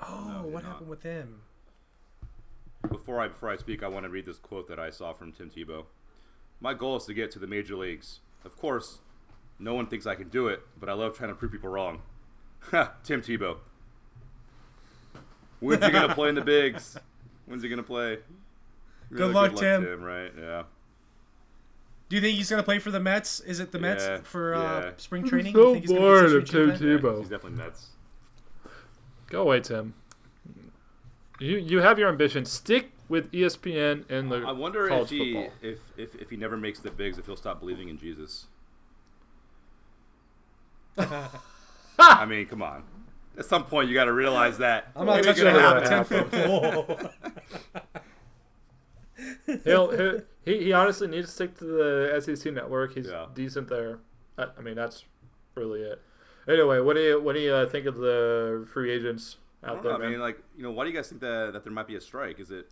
[0.01, 0.73] oh, No, what did not.
[0.73, 1.41] happened with him?
[2.89, 5.31] before I before I speak, I want to read this quote that I saw from
[5.31, 5.85] Tim Tebow.
[6.61, 8.19] My goal is to get to the major leagues.
[8.45, 8.99] Of course,
[9.57, 12.01] no one thinks I can do it, but I love trying to prove people wrong.
[12.71, 13.57] Ha, Tim Tebow.
[15.59, 16.97] When's he gonna play in the bigs?
[17.45, 18.19] When's he gonna play?
[19.11, 20.01] Good luck, Tim.
[20.03, 20.31] Right?
[20.37, 20.63] Yeah.
[22.09, 23.39] Do you think he's going to play for the Mets?
[23.39, 24.91] Is it the Mets Yeah, for uh, yeah.
[24.97, 25.53] spring training?
[25.53, 26.97] so You think he's gonna bored get some of Tim training?
[26.99, 27.19] Tebow.
[27.19, 27.87] He's definitely Mets.
[29.27, 29.93] Go away, Tim.
[31.39, 32.45] You you have your ambition.
[32.45, 35.53] Stick with ESPN and the I wonder if college he football.
[35.61, 38.47] if, if if he never makes the bigs, if he'll stop believing in Jesus.
[40.97, 42.83] I mean, come on.
[43.39, 44.89] At some point, you got to realize that.
[44.95, 46.05] I'm not It touching gonna a half happen.
[46.05, 47.11] ten foot
[49.47, 49.55] pole.
[49.63, 52.93] He'll, he'll He, he honestly needs to stick to the SEC network.
[52.95, 53.27] He's Yeah.
[53.33, 53.99] decent there.
[54.37, 55.05] I, I mean, that's
[55.55, 56.01] really it.
[56.47, 59.73] Anyway, what do you what do you uh, think of the free agents I out
[59.75, 59.99] don't there?
[59.99, 60.05] know.
[60.05, 61.95] I mean, like, you know, why do you guys think that that there might be
[61.95, 62.39] a strike?
[62.39, 62.69] Is it?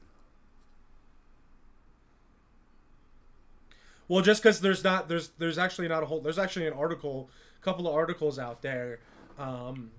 [4.08, 7.30] Well, just because there's not there's there's actually not a whole there's actually an article,
[7.60, 9.00] a couple of articles out there,
[9.38, 9.92] um,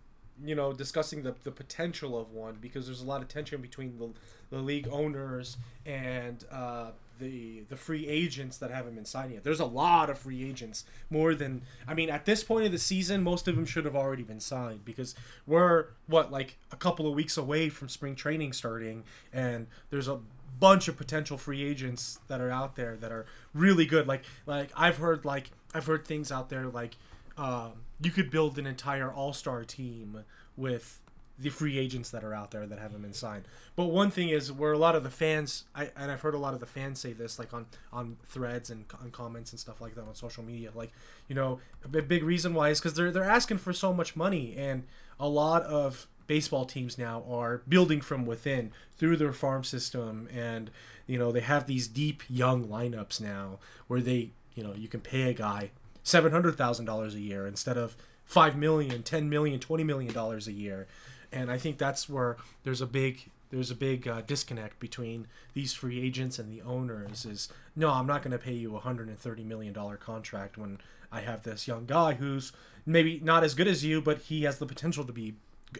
[0.45, 3.99] you know, discussing the, the potential of one because there's a lot of tension between
[3.99, 4.11] the,
[4.57, 9.45] the league owners and uh, the the free agents that haven't been signed yet.
[9.45, 12.79] There's a lot of free agents, more than I mean at this point of the
[12.79, 15.15] season, most of them should have already been signed because
[15.47, 20.21] we're what like a couple of weeks away from spring training starting, and there's a
[20.61, 24.07] bunch of potential free agents that are out there that are really good.
[24.07, 26.97] Like like I've heard like I've heard things out there like
[27.39, 30.25] um, you could build an entire all star team
[30.57, 31.01] with
[31.41, 33.45] the free agents that are out there that haven't been signed.
[33.77, 36.39] But one thing is where a lot of the fans, I, and I've heard a
[36.39, 39.81] lot of the fans say this, like on on threads and on comments and stuff
[39.81, 40.71] like that on social media.
[40.75, 40.93] Like,
[41.29, 44.55] you know, a big, reason why is because they're they're asking for so much money,
[44.57, 44.83] and
[45.21, 50.71] a lot of baseball teams now are building from within through their farm system, and
[51.07, 55.01] you know they have these deep young lineups now where they, you know, you can
[55.01, 55.71] pay a guy
[56.09, 60.49] seven hundred thousand dollars a year instead of five million, ten million, twenty million dollars
[60.49, 60.87] a year,
[61.33, 65.73] and I think that's where there's a big there's a big uh, disconnect between these
[65.73, 67.25] free agents and the owners.
[67.25, 70.57] Is no, I'm not going to pay you a hundred and thirty million dollar contract
[70.59, 70.79] when
[71.13, 72.53] I have this young guy who's
[72.87, 75.35] maybe not as good as you, but he has the potential to be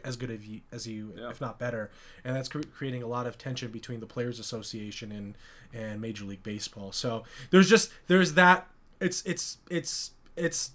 [0.05, 1.31] as good as you, as you Yeah.
[1.31, 1.91] if not better.
[2.23, 5.35] And that's cre- creating a lot of tension between the Players Association and
[5.73, 6.93] and Major League Baseball.
[6.93, 8.69] So there's just there's that.
[9.01, 10.71] It's it's it's it's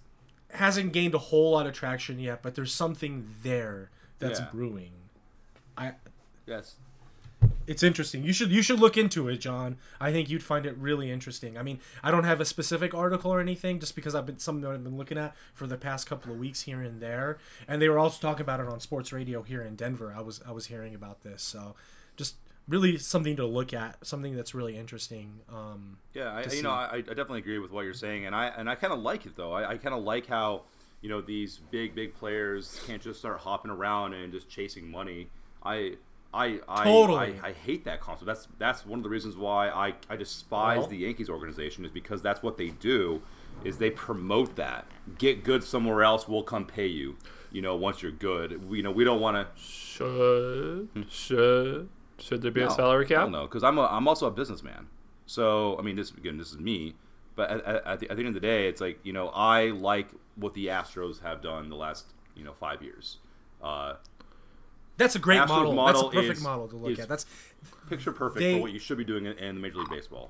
[0.52, 4.50] hasn't gained a whole lot of traction yet, but there's something there that's Yeah.
[4.52, 4.92] brewing.
[5.78, 5.94] I
[6.46, 6.76] Yes.
[7.66, 8.24] it's interesting.
[8.24, 9.78] You should you should look into it, John.
[10.00, 11.58] I think you'd find it really interesting.
[11.58, 14.62] I mean, I don't have a specific article or anything, just because I've been something
[14.62, 17.82] that I've been looking at for the past couple of weeks here and there, and
[17.82, 20.14] they were also talking about it on sports radio here in Denver.
[20.16, 21.76] I was I was hearing about this, so
[22.16, 22.36] just
[22.68, 25.40] really something to look at, something that's really interesting.
[25.52, 26.72] Um, Yeah, I, you know.
[26.72, 29.26] I, I definitely agree with what you're saying, and I and I kind of like
[29.26, 29.54] it though.
[29.54, 30.64] I, I kind of like how
[31.02, 35.30] you know these big big players can't just start hopping around and just chasing money.
[35.64, 35.98] I
[36.34, 37.40] I I, Totally.
[37.44, 38.26] I, I hate that concept.
[38.26, 41.92] That's that's one of the reasons why I I despise Well- the Yankees organization is
[41.92, 43.22] because that's what they do
[43.64, 44.86] is they promote that
[45.20, 47.16] get good somewhere else we'll come pay you
[47.52, 51.88] you know once you're good we, you know we don't want to Should should
[52.24, 53.30] should there be a salary cap?
[53.30, 54.88] no because I'm a, I'm also a businessman
[55.26, 56.96] so I mean this again this is me
[57.36, 59.30] but at, at, at, the, at the end of the day it's like you know
[59.30, 62.06] I like what the Astros have done the last
[62.36, 63.18] you know five years
[63.62, 63.96] uh,
[64.98, 65.86] that's a great Astros model.
[65.86, 67.08] That's a perfect is- model to look at.
[67.10, 67.26] That's
[67.90, 70.30] picture perfect They- for what you should be doing in, in Major League Baseball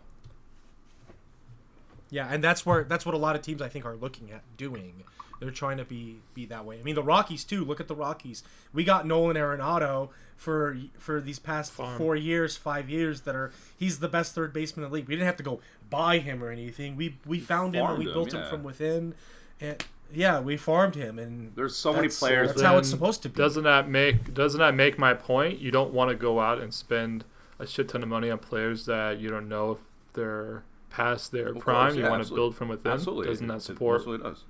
[2.14, 4.44] Yeah, and that's where that's what a lot of teams I think are looking at
[4.56, 5.04] doing.
[5.40, 6.80] They're trying to be be that way.
[6.80, 7.66] I mean, the Rockies too.
[7.66, 8.44] Look at the Rockies.
[8.72, 11.98] We got Nolan Arenado for for these past Farm.
[11.98, 15.08] four years, five years that are he's the best third baseman in the league.
[15.08, 16.96] We didn't have to go buy him or anything.
[16.96, 18.50] We we found him and we him, built him yeah.
[18.52, 19.16] from within,
[19.60, 21.18] and yeah, we farmed him.
[21.18, 23.36] And There's so many players That's how it's supposed to be.
[23.36, 25.58] Doesn't that make doesn't that make my point?
[25.58, 27.26] You don't want to go out and spend
[27.58, 29.78] a shit ton of money on players that you don't know if
[30.14, 31.88] they're past their Of prime.
[31.88, 32.92] course, you yeah, want to build from within.
[32.92, 34.44] absolutely Doesn't It- that it support absolutely does.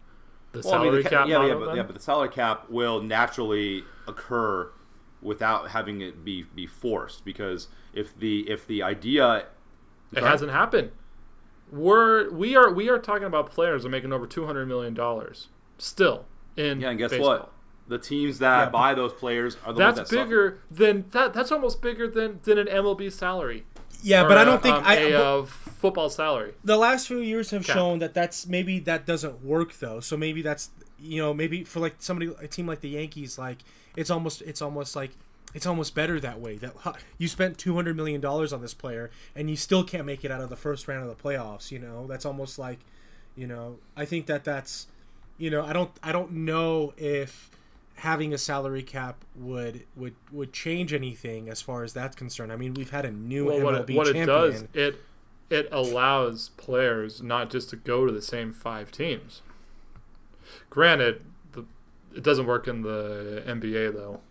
[0.52, 1.50] the Well, I mean, salary the ca- cap yeah, model?
[1.50, 1.76] yeah, but, then?
[1.78, 4.70] yeah, but the salary cap will naturally occur
[5.22, 9.46] without having it be be forced because if the if the idea
[10.12, 10.92] It hasn't happened.
[11.72, 14.94] We're we are we are talking about players that are making over two hundred million
[14.94, 16.26] dollars still
[16.56, 17.30] in yeah and guess baseball.
[17.30, 17.52] what
[17.88, 20.26] the teams that Yeah, buy those players are the That's ones that suffer.
[20.26, 21.34] bigger than that.
[21.34, 23.66] That's almost bigger than than an MLB salary.
[24.04, 24.94] yeah, Or but I a- don't think um, I.
[24.96, 25.18] a but-
[25.84, 26.54] football salary.
[26.64, 27.76] the last few years have Cap.
[27.76, 30.00] shown that that's maybe that doesn't work though.
[30.00, 33.58] So maybe that's you know maybe for like somebody a team like the Yankees like
[33.98, 35.12] it's almost it's almost like
[35.54, 36.74] it's almost better that way that
[37.18, 40.40] you spent 200 million dollars on this player and you still can't make it out
[40.40, 42.08] of the first round of the playoffs, you know?
[42.08, 42.80] That's almost like
[43.36, 44.88] you know, I think that that's
[45.38, 47.52] you know, I don't I don't know if
[47.96, 52.54] having a salary cap would would would change anything as far as that's concerned.
[52.54, 55.02] I mean, we've had a new Well, what MLB it, what it does it
[55.50, 59.42] it allows players not just to go to the same five teams.
[60.70, 61.66] Granted, the,
[62.16, 64.22] it doesn't work in the NBA though.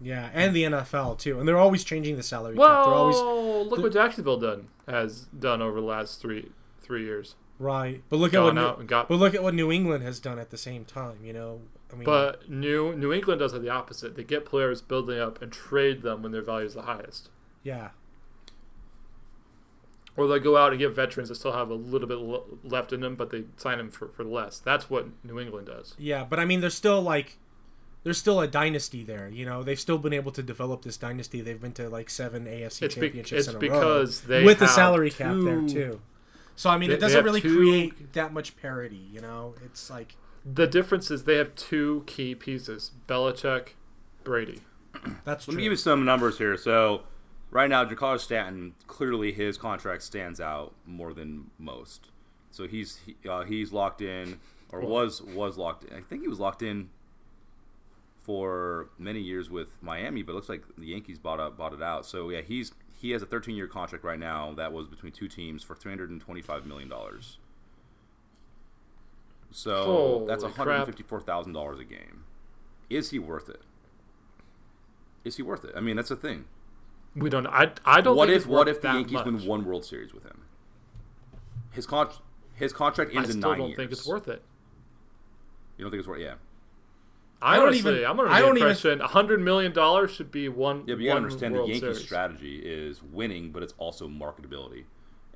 [0.00, 2.84] Yeah, and the NFL too, and they're always changing the salary cap.
[2.84, 6.50] They're always Well, look what Jacksonville done has done over the last three
[6.82, 7.36] three years.
[7.58, 9.08] right, but look at what New, got.
[9.08, 11.18] but look at what New England has done at the same time.
[11.24, 11.60] You know,
[11.92, 14.16] I mean, But New New England does the opposite.
[14.16, 17.30] They get players building up and trade them when their value is the highest.
[17.62, 17.90] yeah,
[20.16, 22.18] Or they go out and get veterans that still have a little bit
[22.64, 24.60] left in them, but they sign them for, for less.
[24.60, 25.94] That's what New England does.
[25.98, 27.36] Yeah, but I mean, there's still like,
[28.04, 29.28] there's still a dynasty there.
[29.28, 31.40] You know, they've still been able to develop this dynasty.
[31.40, 34.44] They've been to like seven AFC It's, be- championships it's in a because row they
[34.44, 36.00] with the have salary cap there too.
[36.54, 39.08] So I mean, They- it doesn't really two- create that much parity.
[39.12, 43.70] You know, it's like The difference is they have two key pieces: Belichick,
[44.22, 44.60] Brady.
[45.24, 45.54] that's Let true.
[45.56, 46.56] me give you some numbers here.
[46.56, 47.02] So,
[47.54, 52.08] right now, Giancarlo Stanton clearly his contract stands out more than most.
[52.50, 54.38] So he's he, uh, he's locked in,
[54.70, 54.90] or Cool.
[54.90, 55.96] was was locked in.
[55.96, 56.90] I think he was locked in
[58.22, 61.82] for many years with Miami, but it looks like the Yankees bought up bought it
[61.82, 62.04] out.
[62.04, 65.28] So yeah, he's he has a 13 year contract right now that was between two
[65.28, 67.38] teams for 325 million dollars.
[69.50, 72.24] So Holy that's 154 thousand dollars a game.
[72.90, 73.62] Is he worth it?
[75.24, 75.72] Is he worth it?
[75.76, 76.44] I mean, that's the thing.
[77.16, 77.46] We don't.
[77.46, 78.16] I, I don't.
[78.16, 79.26] What think if it's what worth if the Yankees much.
[79.26, 80.40] win one World Series with him?
[81.72, 82.08] His con
[82.54, 83.76] his contract I ends in still nine don't years.
[83.76, 84.42] think it's worth it.
[85.76, 86.20] You don't think it's worth?
[86.20, 86.34] Yeah.
[87.42, 90.30] I, I don't even- I'm under I don't even- impression a hundred million dollars should
[90.30, 90.84] be one.
[90.86, 92.04] Yeah, but you gotta one understand World the Yankees' Series.
[92.04, 94.84] strategy is winning, but it's also marketability.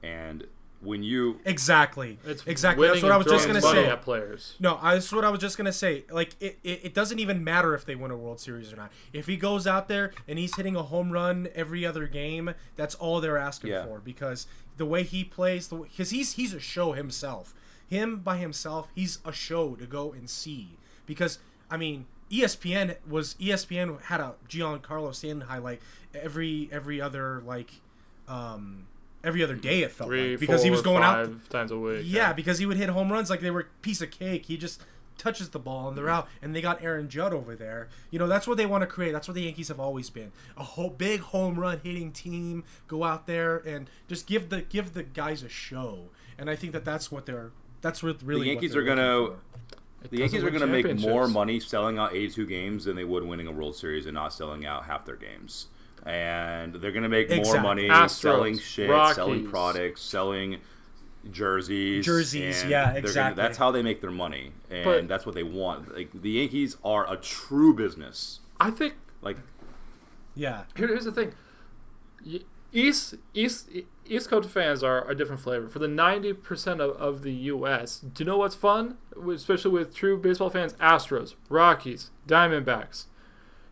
[0.02, 0.46] And
[0.80, 2.86] when you exactly, It's exactly.
[2.86, 3.86] That's what I was just gonna say.
[3.86, 4.54] At players.
[4.60, 6.04] No, I, that's what I was just gonna say.
[6.10, 8.92] Like it, it, it doesn't even matter if they win a World Series or not.
[9.12, 12.94] If he goes out there and he's hitting a home run every other game, that's
[12.94, 13.84] all they're asking Yeah.
[13.86, 17.54] for because the way he plays, the because he's he's a show himself.
[17.88, 20.76] Him by himself, he's a show to go and see.
[21.06, 21.38] Because
[21.70, 25.80] I mean, ESPN was ESPN had a Giancarlo Stanton highlight
[26.14, 27.70] every every other like
[28.28, 28.86] um
[29.24, 32.02] every other day it felt Three, like because he was going out times a week.
[32.04, 34.46] yeah, because he would hit home runs like they were a piece of cake.
[34.46, 34.82] He just
[35.18, 36.28] touches the ball and they're out.
[36.40, 37.88] And they got Aaron Judge over there.
[38.10, 39.12] You know, that's what they want to create.
[39.12, 40.32] That's what the Yankees have always been.
[40.56, 42.64] A whole big home run hitting team.
[42.86, 46.08] Go out there and just give the give the guys a show.
[46.38, 47.50] And I think that that's what they're
[47.80, 49.42] that's what really the Yankees they're gonna looking for.
[50.04, 53.02] It the Yankees are going to make more money selling out 82 games than they
[53.02, 55.66] would winning a World Series and not selling out half their games.
[56.08, 59.16] And they're going to make more money Astros, selling shit, Rockies.
[59.16, 60.58] selling products, selling
[61.30, 62.04] jerseys.
[62.04, 63.42] Jerseys, and yeah, they're gonna- exactly.
[63.42, 65.94] that's how they make their money, and But- that's what they want.
[65.94, 68.40] Like the Yankees are a true business.
[68.58, 69.36] I think Like
[70.34, 70.64] Yeah.
[70.76, 71.32] here, here's the thing.
[72.72, 73.68] East East
[74.06, 75.68] East Coast fans are a different flavor.
[75.68, 78.96] For the ninety percent of, of the U.S., do you know what's fun?
[79.30, 83.06] Especially with true baseball fans: Astros, Rockies, Diamondbacks.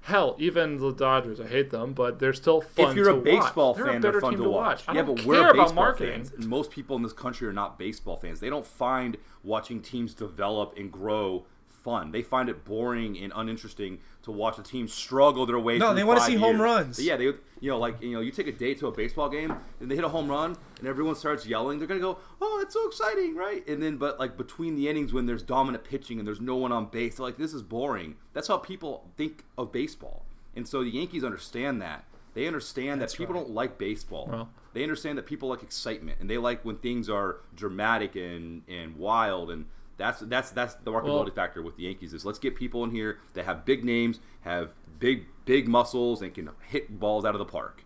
[0.06, 1.40] Hell, even the Dodgers.
[1.40, 2.90] I hate them, but they're still fun.
[2.90, 3.76] if you're to a baseball watch.
[3.76, 4.84] They're a they're better fun to watch.
[4.86, 6.30] I yeah, but we're baseball fans.
[6.30, 8.38] And most people in this country are not baseball fans.
[8.38, 11.46] They don't find watching teams develop and grow
[11.86, 12.10] fun.
[12.10, 15.78] They find it boring and uninteresting to watch a team struggle their way.
[15.78, 16.60] No, through they wanna five see home years.
[16.60, 16.98] runs.
[16.98, 19.54] Yeah, they you know like you know you take a day to a baseball game
[19.80, 21.78] and they hit a home run and everyone starts yelling.
[21.78, 23.66] They're gonna go, oh, it's so exciting, right?
[23.68, 26.72] And then but like between the innings when there's dominant pitching and there's no one
[26.72, 28.16] on base, they're like this is boring.
[28.32, 30.26] That's how people think of baseball.
[30.56, 32.04] And so the Yankees understand that.
[32.34, 33.44] They understand That's that people right.
[33.44, 34.28] don't like baseball.
[34.30, 34.50] Well.
[34.74, 38.96] they understand that people like excitement and they like when things are dramatic and, and
[38.96, 39.64] wild and
[39.98, 42.90] that's that's that's the marketability Well- factor with the Yankees is let's get people in
[42.90, 47.38] here that have big names, have big big muscles and can hit balls out of
[47.38, 47.84] the park.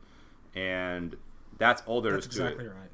[0.55, 1.16] And
[1.59, 2.68] that's all there is That's to exactly it.
[2.68, 2.90] right.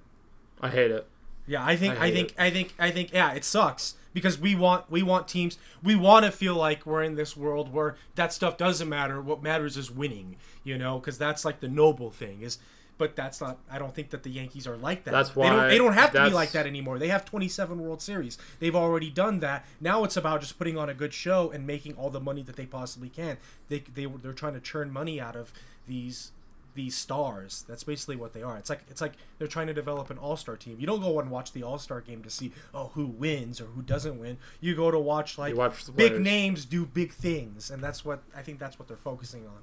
[0.60, 1.06] I hate it.
[1.46, 2.34] Yeah, I think I I, think it.
[2.38, 6.24] I think I think yeah, it sucks because we want we want teams we want
[6.24, 9.20] to feel like we're in this world where that stuff doesn't matter.
[9.22, 12.58] What matters is winning, you know, because that's like the noble thing is.
[12.98, 13.58] But that's not.
[13.70, 15.10] I don't think that the Yankees are like that.
[15.10, 15.56] That's they don't.
[15.58, 16.98] why- They don't have to be like that anymore.
[16.98, 18.38] They have 27 World Series.
[18.58, 19.66] They've already done that.
[19.80, 22.56] Now it's about just putting on a good show and making all the money that
[22.56, 23.36] they possibly can.
[23.68, 25.52] They they they're trying to churn money out of
[25.86, 26.32] these
[26.74, 27.64] these stars.
[27.68, 28.56] That's basically what they are.
[28.56, 30.76] It's like it's like they're trying to develop an all-star team.
[30.80, 33.82] You don't go and watch the all-star game to see oh who wins or who
[33.82, 34.38] doesn't win.
[34.60, 36.24] You go to watch like watch big players.
[36.24, 39.58] names do big things, and that's what I think that's what they're focusing on.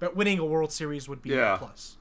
[0.00, 1.56] But winning a World Series would be Yeah.
[1.56, 1.96] a plus.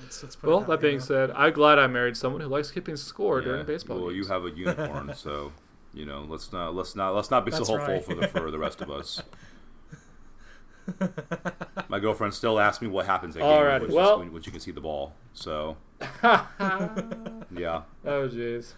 [0.00, 1.04] Let's, let's put Well, that that being know?
[1.04, 3.44] said, I'm glad I married someone who likes keeping score Yeah.
[3.46, 4.26] during baseball well, games.
[4.28, 5.52] you have a unicorn, so
[5.92, 8.04] you know, let's not let's not let's not be That's so hopeful right.
[8.04, 9.22] for the for the rest of us.
[11.88, 14.50] My girlfriend still asks me what happens at Alrighty, games, which well- when, when she
[14.50, 15.14] can see the ball.
[15.32, 15.76] So
[16.22, 18.74] yeah, Oh jeez.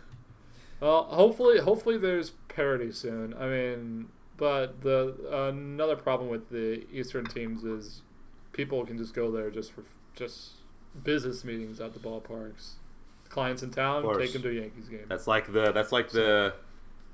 [0.81, 3.35] Well, hopefully, hopefully there's parity soon.
[3.35, 5.15] I mean, but the
[5.49, 8.03] another problem with the Eastern teams is
[8.53, 9.83] people can just go there just for
[10.15, 10.56] just
[11.03, 12.73] business meetings at the ballparks.
[13.29, 15.05] Clients in town take them to a Yankees game.
[15.09, 16.55] that's like the that's like the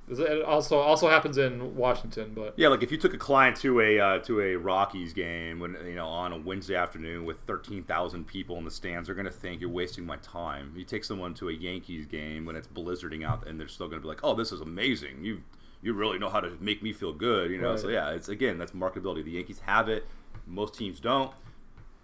[0.08, 3.80] It also also happens in Washington, but Yeah, like if you took a client to
[3.80, 7.82] a uh, to a Rockies game when you know on a Wednesday afternoon with thirteen
[7.84, 10.72] thousand people in the stands, they're gonna think you're wasting my time.
[10.76, 14.02] You take someone to a Yankees game when it's blizzarding out, and they're still gonna
[14.02, 15.24] be like, "Oh, this is amazing!
[15.24, 15.42] You
[15.82, 17.76] you really know how to make me feel good," you know.
[17.76, 19.24] So yeah, it's again that's marketability.
[19.24, 20.06] The Yankees have it,
[20.46, 21.32] most teams don't.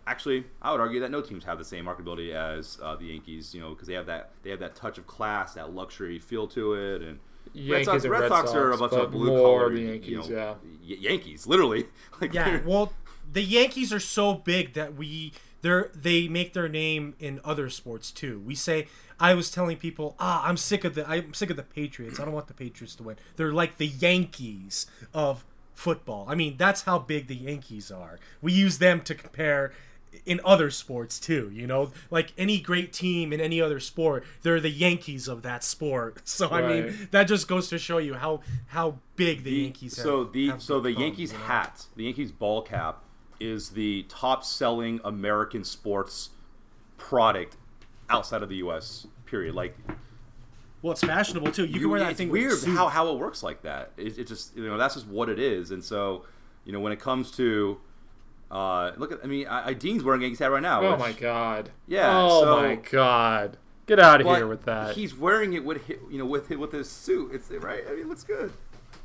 [0.08, 3.54] Actually, I would argue that no teams have the same marketability as uh, the Yankees,
[3.54, 6.46] you know, because they have that they have that touch of class, that luxury feel
[6.48, 7.18] to it, and
[7.70, 10.26] Red Sox, and Red Red Sox are a bunch of blue collar Yankees, you know,
[10.28, 10.54] yeah.
[10.88, 11.86] Y- Yankees, literally.
[12.20, 12.92] Like Yeah, they're- well,
[13.32, 18.10] the Yankees are so big that we they're they make their name in other sports
[18.10, 18.40] too.
[18.46, 18.86] We say
[19.20, 22.18] I was telling people, ah, I'm sick of the I'm sick of the Patriots.
[22.18, 23.16] I don't want the Patriots to win.
[23.36, 25.44] They're like the Yankees of
[25.74, 26.24] football.
[26.28, 28.18] I mean, that's how big the Yankees are.
[28.40, 29.72] We use them to compare
[30.26, 31.90] in other sports too, you know?
[32.10, 36.22] Like any great team in any other sport, they're the Yankees of that sport.
[36.38, 39.96] So I mean, that just goes to show you how how big the, the- Yankees
[39.96, 41.44] so have, the have so the Yankees you know?
[41.44, 43.02] hat, the Yankees ball cap,
[43.40, 46.30] is the top selling American sports
[46.96, 47.56] product
[48.10, 49.06] outside of the U.S.
[49.26, 49.54] Period.
[49.54, 49.76] Like
[50.82, 51.64] Well, it's fashionable too.
[51.64, 53.92] You, can wear that thing weird how, how it works like that.
[53.96, 55.70] It, it just you know that's just what it is.
[55.70, 56.24] And so
[56.64, 57.80] you know when it comes to
[58.50, 60.80] uh, look at I mean I, I Dean's wearing a Yankees hat right now.
[60.82, 61.70] oh which- my god.
[61.86, 63.56] Yeah, Oh so- my god.
[63.86, 64.94] Get out of here with that.
[64.94, 67.32] He's wearing it with you know with with his suit.
[67.34, 67.82] It's right.
[67.88, 68.52] I mean, it looks good.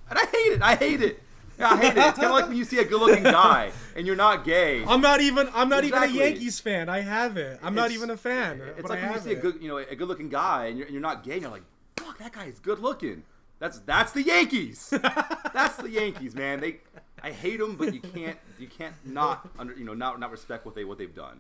[0.10, 0.62] And I hate it.
[0.62, 1.24] I hate it.
[1.60, 1.98] I hate it.
[1.98, 4.84] It's kind of like when you see a good-looking guy and you're not gay.
[4.86, 5.48] I'm not even.
[5.54, 6.10] I'm not Exactly.
[6.16, 6.90] even a Yankees fan.
[6.90, 7.60] I have it.
[7.64, 8.60] I'm not even a fan.
[8.78, 10.88] It's like I when you see a good, you know, a good-looking guy and you're,
[10.88, 11.34] and you're not gay.
[11.34, 11.64] and You're like,
[11.96, 13.24] fuck, that guy is good-looking.
[13.60, 14.90] That's that's the Yankees.
[15.54, 16.60] that's the Yankees, man.
[16.60, 16.80] They,
[17.24, 20.66] I hate them, but you can't you can't not under you know not not respect
[20.66, 21.40] what they what they've done.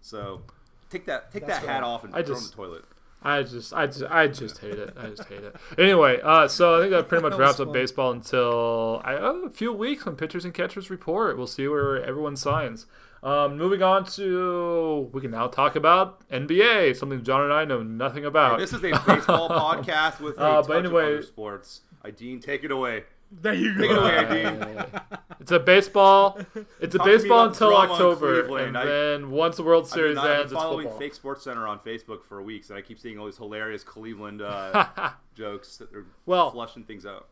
[0.00, 0.42] So
[0.90, 1.86] take that take That's that hat right.
[1.86, 2.84] off and I throw just- it in the toilet.
[3.24, 4.94] I just, I just, I just hate it.
[4.98, 5.54] I just hate it.
[5.78, 9.14] Anyway, uh, so I think that pretty much That was wraps up baseball until I,
[9.14, 11.36] uh, a few weeks when pitchers and catchers report.
[11.38, 12.86] We'll see where everyone signs.
[13.22, 17.84] Um, moving on to, we can now talk about NBA, something John and I know
[17.84, 18.58] nothing about.
[18.58, 21.82] This is a baseball podcast with a Uh, but touch anyway- of other sports.
[22.04, 23.04] I dean, take it away.
[23.40, 24.00] There you Take it go.
[24.04, 24.84] away, Dean.
[25.40, 26.38] It's a baseball.
[26.80, 29.90] It's a Talk to me baseball until October, and I- then once the World I've
[29.90, 30.98] Series I've been ends, it's following football.
[31.00, 34.40] Fake Sports Center on Facebook for weeks, and I keep seeing all these hilarious Cleveland
[34.40, 37.26] uh, jokes that they're Well- flushing things out.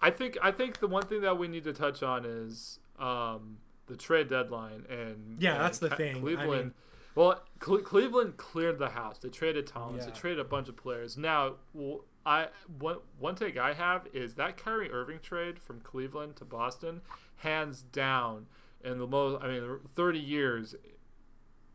[0.00, 3.58] I think I think the one thing that we need to touch on is um,
[3.86, 6.16] the trade deadline and Yeah, and that's the Ca- thing.
[6.16, 6.50] I Cleveland.
[6.62, 6.74] mean-
[7.14, 9.18] well, Cle- Cleveland cleared the house.
[9.18, 10.06] They traded Thomas.
[10.06, 11.18] They traded a bunch of players.
[11.18, 16.36] Now, w- I one one take I have is that Kyrie Irving trade from Cleveland
[16.36, 17.00] to Boston,
[17.36, 18.46] hands down,
[18.84, 20.74] in the most I mean, thirty years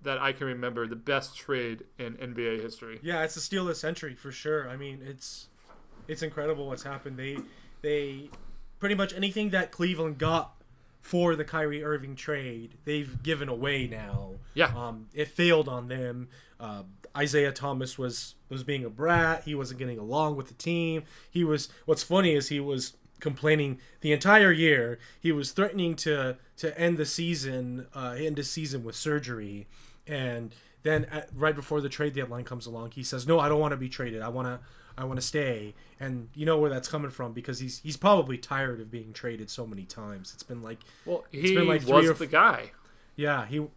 [0.03, 2.99] that I can remember, the best trade in NBA history.
[3.01, 4.69] Yeah, it's the steal of the century for sure.
[4.69, 5.47] I mean, it's
[6.07, 7.17] it's incredible what's happened.
[7.17, 7.39] They
[7.81, 8.29] they
[8.79, 10.57] pretty much anything that Cleveland got
[11.07, 14.33] for the Kyrie Irving trade, they've given away now.
[14.53, 14.73] Yeah.
[14.75, 16.27] Um, it failed on them.
[16.59, 16.83] Uh,
[17.17, 19.43] Isaiah Thomas was was being a brat.
[19.43, 21.03] He wasn't getting along with the team.
[21.29, 21.67] He was.
[21.85, 24.99] What's funny is he was complaining the entire year.
[25.19, 29.67] He was threatening to to end the season, uh, end the season with surgery,
[30.05, 30.53] and
[30.83, 33.71] then at, right before the trade deadline comes along, he says, "No, I don't want
[33.71, 34.21] to be traded.
[34.21, 34.59] I want to."
[34.99, 38.35] I want to stay, and you know where that's coming from because he's he's probably
[38.35, 40.31] tired of being traded so many times.
[40.33, 42.71] It's been like Well, he been like was the f- guy.
[43.15, 43.67] yeah, he.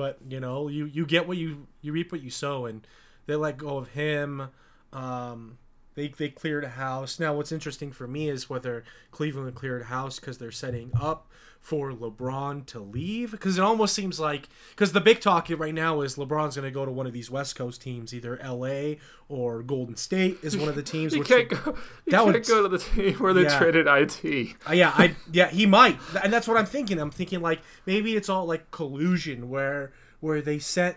[0.00, 2.86] But you know, you you get what you you reap what you sow, and
[3.26, 4.48] they let go of him.
[4.94, 5.58] Um,
[5.94, 7.20] they they cleared a house.
[7.20, 11.30] Now, what's interesting for me is whether Cleveland cleared a house because they're setting up
[11.60, 13.30] for LeBron to leave.
[13.32, 16.70] Because it almost seems like because the big talk right now is LeBron's going to
[16.70, 18.98] go to one of these West Coast teams, either L.A.
[19.28, 21.12] or Golden State is one of the teams.
[21.12, 21.56] You which can't go.
[21.66, 21.72] You
[22.08, 23.58] that can't would- go to the team where they Yeah.
[23.58, 24.56] traded it.
[24.68, 26.98] Uh, yeah, I yeah he might, and that's what I'm thinking.
[26.98, 30.96] I'm thinking like maybe it's all like collusion where where they sent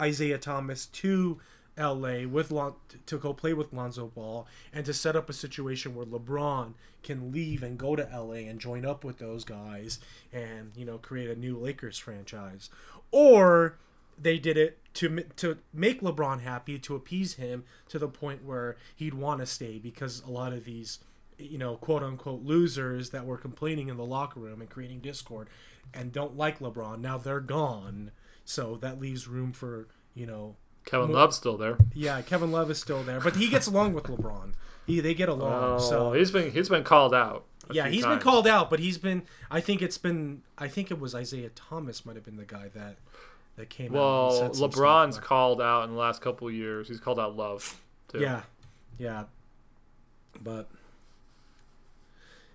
[0.00, 1.40] Isaiah Thomas to
[1.76, 2.26] L.A.
[2.26, 2.74] with Lon-
[3.06, 7.32] to go play with Lonzo Ball and to set up a situation where LeBron can
[7.32, 8.46] leave and go to L.A.
[8.46, 9.98] and join up with those guys
[10.32, 12.70] and you know create a new Lakers franchise,
[13.10, 13.76] or
[14.20, 18.76] they did it to to make LeBron happy to appease him to the point where
[18.94, 21.00] he'd want to stay because a lot of these
[21.38, 25.48] you know quote unquote losers that were complaining in the locker room and creating discord
[25.92, 28.12] and don't like LeBron now they're gone
[28.44, 30.54] so that leaves room for you know
[30.84, 31.76] Kevin Mo- Love's still there.
[31.94, 34.52] yeah Kevin Love is still there but he gets along with LeBron
[34.86, 37.44] he they get along Oh, so he's been he's been called out.
[37.72, 38.16] yeah he's times.
[38.16, 41.50] been called out but he's been I think it's been I think it was Isaiah
[41.54, 42.96] Thomas might have been the guy that
[43.56, 46.88] that came out Well, some stuff, LeBron's called out in the last couple of years.
[46.88, 47.80] He's called out Love.
[48.08, 48.18] Too.
[48.20, 48.42] Yeah,
[48.98, 49.24] yeah,
[50.42, 50.68] but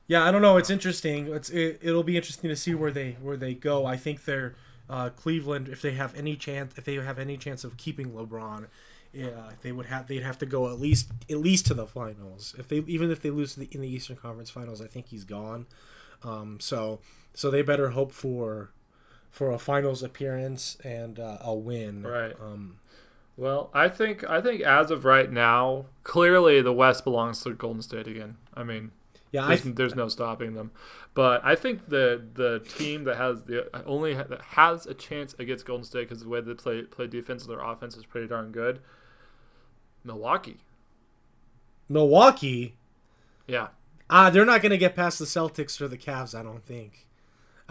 [0.07, 0.57] Yeah, I don't know.
[0.57, 1.27] It's interesting.
[1.33, 3.85] It's it, it'll be interesting to see where they where they go.
[3.85, 4.55] I think they're
[4.89, 8.67] uh, Cleveland if they have any chance if they have any chance of keeping LeBron,
[9.13, 12.55] yeah, they would have they'd have to go at least at least to the finals.
[12.57, 15.23] If they even if they lose the, in the Eastern Conference Finals, I think he's
[15.23, 15.67] gone.
[16.23, 16.99] Um, so
[17.33, 18.71] so they better hope for
[19.31, 22.03] for a finals appearance and uh, a win.
[22.03, 22.35] Right.
[22.41, 22.79] Um,
[23.37, 27.81] Well, I think I think as of right now, clearly the West belongs to Golden
[27.81, 28.37] State again.
[28.53, 28.91] I mean,
[29.31, 30.71] yeah, I there's, there's no stopping them.
[31.13, 35.65] But I think the the team that has the only that has a chance against
[35.65, 38.51] Golden State because the way they play play defense and their offense is pretty darn
[38.51, 38.79] good.
[40.03, 40.59] Milwaukee,
[41.87, 42.75] Milwaukee.
[43.47, 43.67] yeah,
[44.09, 46.33] Ah, they're not going to get past the Celtics or the Cavs.
[46.37, 47.05] I don't think.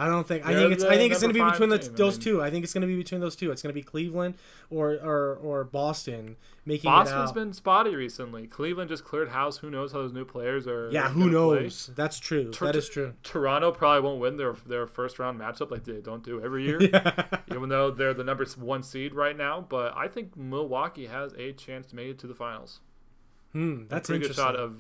[0.01, 0.47] I don't think.
[0.47, 0.85] I They're think it's.
[0.85, 2.23] I think it's going to be between the, team, I those mean.
[2.25, 2.43] two.
[2.43, 3.51] I think it's going to be between those two.
[3.51, 4.35] It's going to be Cleveland
[4.71, 7.19] or or or Boston making Boston's it out.
[7.27, 8.47] Boston's been spotty recently.
[8.47, 9.57] Cleveland just cleared house.
[9.59, 10.89] Who knows how those new players are?
[10.93, 11.63] yeah, who gonna play.
[11.65, 11.91] knows?
[11.97, 12.51] That's true.
[12.53, 13.15] Tur- that is true.
[13.25, 16.81] Toronto probably won't win their their first round matchup like they don't do every year.
[16.93, 17.25] yeah.
[17.51, 19.67] even though they're the number one seed right now.
[19.69, 22.81] But I think Milwaukee has a chance to make it to the finals.
[23.53, 24.77] Hmm, that's Pretty good shot of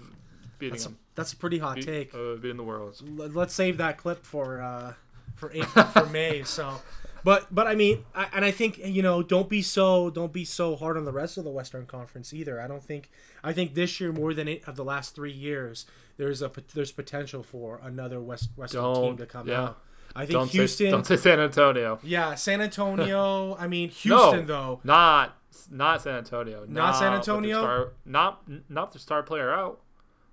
[0.59, 2.15] beating that's, a, that's a pretty hot beat- take.
[2.15, 3.03] uh, beating the Worlds.
[3.03, 4.93] Let- Let's save that clip for uh
[5.39, 6.43] for April, for May.
[6.45, 6.81] So,
[7.25, 10.45] but but I mean, I, and I think you know, don't be so don't be
[10.45, 12.61] so hard on the rest of the Western Conference either.
[12.61, 13.11] I don't think
[13.43, 15.87] I think this year more than eight of the last three years,
[16.17, 19.63] there's a there's potential for another West Western team Don't- to come yeah.
[19.63, 19.79] out.
[20.17, 20.87] I think Don't Houston.
[20.87, 22.01] say don't say San Antonio.
[22.03, 23.55] yeah, San Antonio.
[23.57, 24.81] I mean Houston no, though.
[24.83, 25.37] not
[25.71, 26.65] not San Antonio.
[26.67, 27.61] Not San Antonio?
[27.61, 29.81] Star, not not the star player out.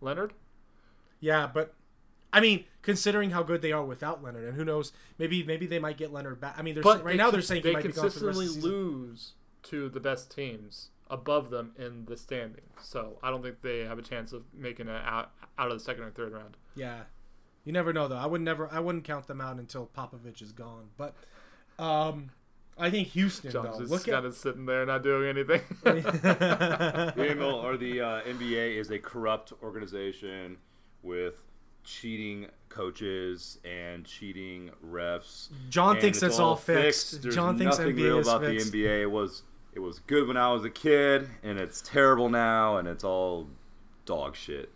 [0.01, 0.33] Leonard.
[1.19, 1.73] Yeah, but
[2.33, 5.79] I mean, considering how good they are without Leonard, and who knows, maybe maybe they
[5.79, 6.55] might get Leonard back.
[6.57, 8.19] I mean, they're But right they now they're saying he they might be gone for
[8.19, 12.81] the rest of consistently the lose to the best teams above them in the standings.
[12.81, 15.83] So I don't think they have a chance of making it out out of the
[15.83, 16.57] second or third round.
[16.75, 17.01] Yeah,
[17.63, 18.17] you never know though.
[18.17, 18.69] I would never.
[18.71, 20.89] I wouldn't count them out until Popovich is gone.
[20.97, 21.15] But
[21.79, 22.31] um,
[22.77, 23.79] I think Houston John's though.
[23.79, 24.25] just Look kind at.
[24.25, 25.61] of sitting there not doing anything.
[25.83, 30.57] The angle or the uh, NBA is a corrupt organization
[31.03, 31.35] with
[31.85, 35.49] cheating coaches and cheating refs.
[35.69, 37.21] John thinks it's that's all fixed.
[37.21, 38.71] There's John thinks nothing NBA real is about fixed.
[38.71, 39.01] the NBA.
[39.03, 42.87] It was it was good when I was a kid, and it's terrible now, and
[42.87, 43.47] it's all
[44.05, 44.69] dog shit.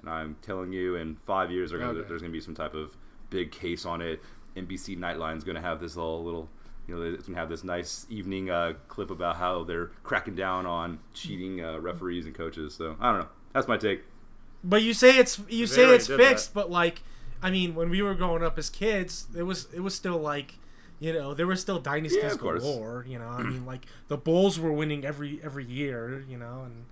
[0.00, 2.96] And I'm telling you, in five years, gonna, there's gonna be some type of
[3.30, 4.20] big case on it.
[4.56, 6.48] NBC Nightline's gonna have this all little.
[6.88, 10.66] You know, it's gonna have this nice evening uh, clip about how they're cracking down
[10.66, 12.74] on cheating uh, referees and coaches.
[12.74, 13.28] So I don't know.
[13.52, 14.02] That's my take.
[14.64, 17.02] But you say it's you They say it's fixed, but like,
[17.42, 20.54] I mean, when we were growing up as kids, it was it was still like.
[21.00, 22.62] You know, there were still dynasties Yeah, of course.
[22.62, 23.04] galore.
[23.08, 26.24] You know, I mean, like the Bulls were winning every every year.
[26.28, 26.84] You know, and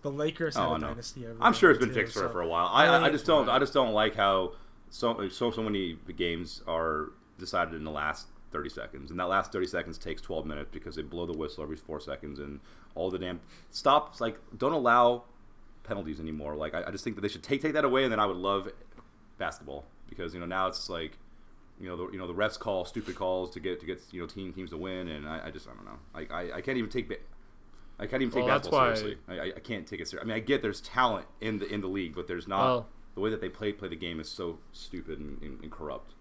[0.00, 0.86] the Lakers had Oh, a I know.
[0.88, 1.26] dynasty.
[1.26, 2.68] Every I'm sure it's been too, fixed for, so- for a while.
[2.72, 4.52] I, I I, just don't I just don't like how
[4.88, 9.52] so so so many games are decided in the last 30 seconds, and that last
[9.52, 12.60] 30 seconds takes 12 minutes because they blow the whistle every four seconds, and
[12.94, 13.38] all the damn
[13.70, 15.24] stops like don't allow
[15.88, 16.54] penalties anymore.
[16.54, 18.26] Like I, I just think that they should take take that away, and then I
[18.26, 18.68] would love
[19.38, 21.18] basketball because you know now it's like.
[21.80, 24.20] You know, the, you know the refs call stupid calls to get to get you
[24.20, 26.00] know team teams to win, and I, I just I don't know.
[26.12, 27.08] Like I, I can't even take
[28.00, 29.16] I can't even take Well, basketball seriously.
[29.28, 30.18] I, I- I can't take it seriously.
[30.20, 32.88] I mean, I get there's talent in the in the league, but there's not Well-
[33.14, 36.14] the way that they play play the game is so stupid and, and, and corrupt.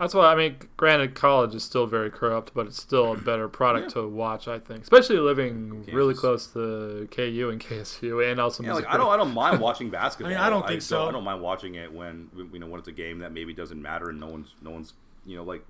[0.00, 3.48] That's why I mean, granted, college is still very corrupt, but it's still a better
[3.60, 4.48] product to watch.
[4.48, 5.94] I think, especially living Kansas.
[5.94, 9.60] really close to KU and KSU, and also Yeah, like I don't I don't mind
[9.60, 10.34] watching basketball.
[10.34, 11.06] I don't think so.
[11.06, 13.80] I don't mind watching it when you know when it's a game that maybe doesn't
[13.80, 14.94] matter and no one's no one's
[15.26, 15.62] you know like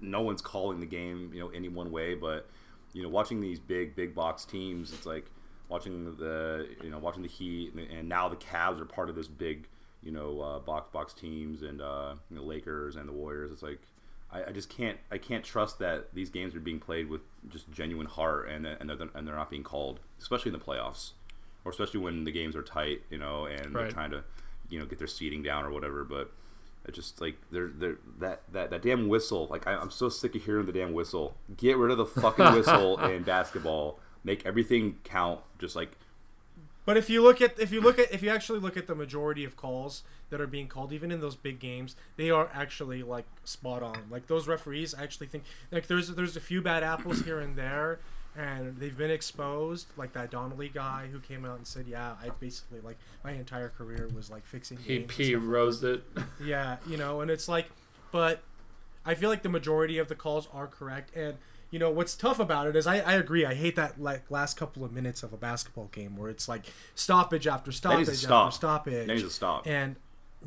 [0.00, 2.48] no one's calling the game you know any one way, but
[2.92, 5.30] you know watching these big big box teams, it's like
[5.68, 9.14] watching the you know watching the Heat and, and now the Cavs are part of
[9.14, 9.68] this big
[10.06, 13.50] you know uh, box box teams and uh, know, Lakers and the Warriors.
[13.50, 13.80] It's like
[14.30, 17.70] I, I just can't I can't trust that these games are being played with just
[17.72, 21.10] genuine heart and and they're, and they're not being called, especially in the playoffs,
[21.64, 24.22] or especially when the games are tight, you know, and they're trying to
[24.70, 26.04] you know get their seating down or whatever.
[26.04, 26.30] But
[26.84, 29.48] it's just like they're, they're that that that damn whistle.
[29.50, 31.36] Like I, I'm so sick of hearing the damn whistle.
[31.56, 33.98] Get rid of the fucking whistle in basketball.
[34.22, 35.40] Make everything count.
[35.58, 35.98] Just like
[36.86, 38.94] But if you look at if you look at if you actually look at the
[38.94, 43.02] majority of calls that are being called, even in those big games, they are actually
[43.02, 43.98] like spot on.
[44.08, 47.56] Like those referees, I actually think like there's there's a few bad apples here and
[47.56, 47.98] there,
[48.36, 49.88] and they've been exposed.
[49.96, 53.70] Like that Donnelly guy who came out and said, "Yeah, I basically like my entire
[53.70, 56.04] career was like fixing he games." and he stuff like rose it.
[56.40, 57.66] yeah, you know, and it's like,
[58.12, 58.42] but
[59.04, 61.36] I feel like the majority of the calls are correct, and
[61.70, 64.56] you know what's tough about it is I, I agree I hate that like last
[64.56, 66.64] couple of minutes of a basketball game where it's like
[66.94, 68.46] stoppage after stoppage stop.
[68.46, 69.66] after stoppage That needs to stop.
[69.66, 69.96] and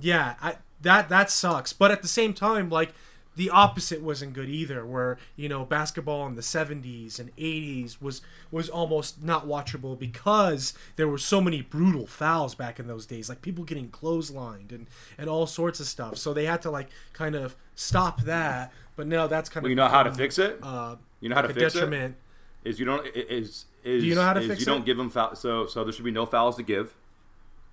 [0.02, 2.94] yeah I that that sucks but at the same time like
[3.36, 8.22] the opposite wasn't good either where you know basketball in the 70s and 80s was
[8.52, 13.30] was almost not watchable because there were so many brutal fouls back in those days
[13.30, 16.90] like people getting clotheslined and and all sorts of stuff so they had to like
[17.14, 20.38] kind of stop that but now that's kind Well, of you know how to fix
[20.38, 20.60] it.
[20.62, 21.80] uh, you know how to fix it.
[21.80, 22.16] detriment
[22.64, 25.10] Is you don't is is Do you know how to fix you don't give them
[25.10, 25.36] foul.
[25.36, 26.96] So so there should be no fouls to give.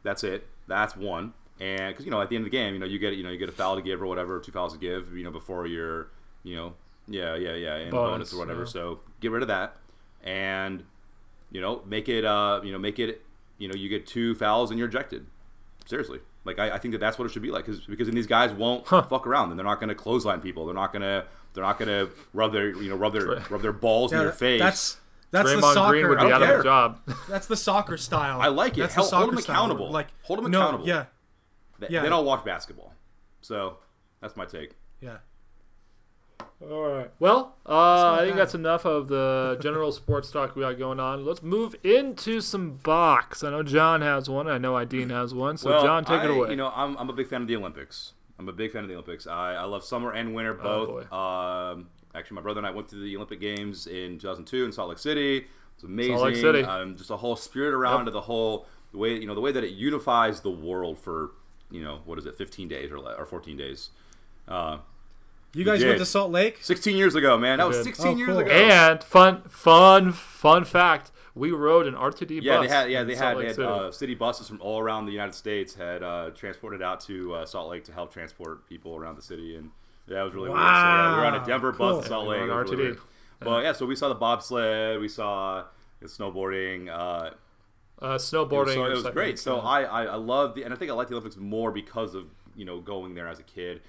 [0.03, 0.47] That's it.
[0.69, 1.35] That's one.
[1.59, 3.23] And because you know at the end of the game, you know you get you
[3.23, 5.17] know you get a foul to give or whatever, two fouls to give.
[5.17, 6.09] You know before your
[6.43, 6.75] you know
[7.09, 8.61] yeah yeah yeah and bonus, Bonus, or whatever.
[8.61, 8.67] yeah.
[8.67, 9.77] So get rid of that
[10.23, 10.83] and
[11.51, 13.23] you know make it uh you know make it
[13.59, 15.27] you know you get two fouls and you're ejected.
[15.87, 16.21] Seriously.
[16.47, 18.27] Like I, I think that that's what it should be like, cause, because then these
[18.27, 20.65] guys won't fuck around, and they're not going to clothesline people.
[20.65, 23.61] They're not going to, they're not going to rub their, you know, rub their, rub
[23.63, 24.61] their balls in Yeah, their face.
[24.61, 24.97] that's
[25.33, 26.61] that's the soccer Green would be out of care.
[26.61, 27.01] a job.
[27.29, 28.41] That's the soccer style.
[28.41, 28.83] I like it.
[28.83, 29.57] That's Hell, the hold soccer them style.
[29.57, 29.91] accountable.
[29.91, 30.87] Like Hold them no, accountable.
[30.89, 31.05] Yeah,
[31.81, 32.03] Th- yeah.
[32.03, 32.95] Then I'll watch basketball.
[33.43, 33.79] So
[34.21, 34.71] that's my take.
[35.01, 35.19] yeah.
[36.63, 37.11] All right.
[37.21, 38.39] Well, uh, I think bad.
[38.41, 41.25] that's enough of the general sports talk we got going on.
[41.25, 43.45] Let's move into some balks.
[43.45, 44.49] I know John has one.
[44.49, 45.59] I know Ideen has one.
[45.59, 46.51] So, well, John, take I, it away.
[46.51, 48.15] You know, I'm, I'm a big fan of the Olympics.
[48.39, 49.27] I'm a big fan of the Olympics.
[49.27, 51.13] I, I love summer and winter Oh, both.
[51.13, 54.89] um, actually, my brother and I went to the Olympic Games in 2002 in Salt
[54.89, 55.47] Lake City.
[55.75, 56.17] It's amazing.
[56.17, 56.63] Salt Lake City.
[56.65, 58.09] Um, just a whole spirit around Yep.
[58.09, 58.11] it.
[58.13, 61.33] The whole the way you know the way that it unifies the world for
[61.71, 63.91] you know what is it 15 days or, or 14 days.
[64.49, 64.79] Uh,
[65.57, 65.87] You guys did.
[65.89, 66.59] went to Salt Lake?
[66.61, 67.59] 16 years ago, man.
[67.59, 68.39] That was 16 Oh, years cool.
[68.41, 68.51] ago.
[68.51, 72.69] and fun, fun, fun fact: we rode an RTD Yeah, bus.
[72.69, 73.69] they had yeah they Salt had, they had City.
[73.69, 77.47] uh, city buses from all around the United States had uh, transported out to uh,
[77.47, 79.71] Salt Lake to help transport people around the city, and
[80.09, 80.61] that was really weird.
[80.61, 81.95] So, yeah, we were on a Wow, Denver cool.
[81.95, 82.49] bus to Salt Yeah, we Lake.
[82.49, 83.01] were on It was really RTD.
[83.41, 85.65] But yeah, so we saw the bobsled, we saw
[86.01, 86.89] the snowboarding.
[86.89, 87.31] Uh, uh,
[88.03, 88.75] it was, snowboarding.
[88.75, 89.13] so, it was something.
[89.15, 89.39] great.
[89.39, 92.15] So I, I I love the and I think I like the Olympics more because
[92.15, 93.81] of you know going there as a kid,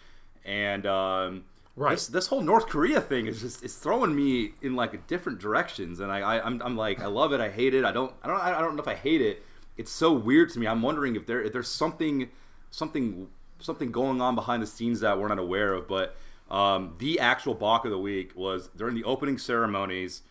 [0.45, 1.43] and um,
[1.78, 1.91] Right.
[1.91, 5.99] this this whole North Korea thing is just it's throwing me in like different directions,
[5.99, 8.28] and I, I I'm, I'm like I love it, I hate it, I don't I
[8.28, 9.43] don't I don't know if I hate it.
[9.78, 10.67] It's so weird to me.
[10.67, 12.30] I'm wondering if there if there's something
[12.71, 13.28] something
[13.59, 15.88] something going on behind the scenes that we're not aware of.
[15.88, 16.15] But
[16.49, 20.23] um, the actual balk of the week was during the opening ceremonies,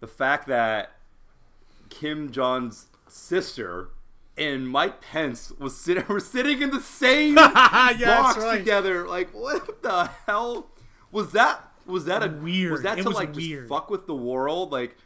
[0.00, 0.92] the fact that
[1.88, 3.88] Kim Jong's sister
[4.38, 8.58] and Mike Pence was sitting were sitting in the same yeah, box right.
[8.58, 9.06] together.
[9.06, 10.68] Like what the hell
[11.12, 11.62] was that?
[11.86, 12.72] Was that a Weird.
[12.72, 13.62] Was that It to was like weird.
[13.64, 14.72] just fuck with the world?
[14.72, 14.96] Like,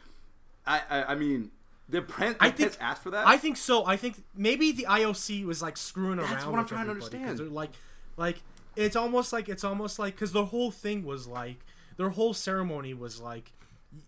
[0.67, 1.51] I I, I mean,
[1.91, 3.27] did Pence, I think- Pence ask for that?
[3.27, 3.85] I think so.
[3.87, 6.31] I think maybe the IOC was like screwing around.
[6.31, 7.53] That's what I'm trying to understand.
[7.53, 7.71] Like,
[8.17, 8.39] like
[8.77, 11.57] it's almost like it's almost like because the whole thing was like
[11.97, 13.53] their whole ceremony was like.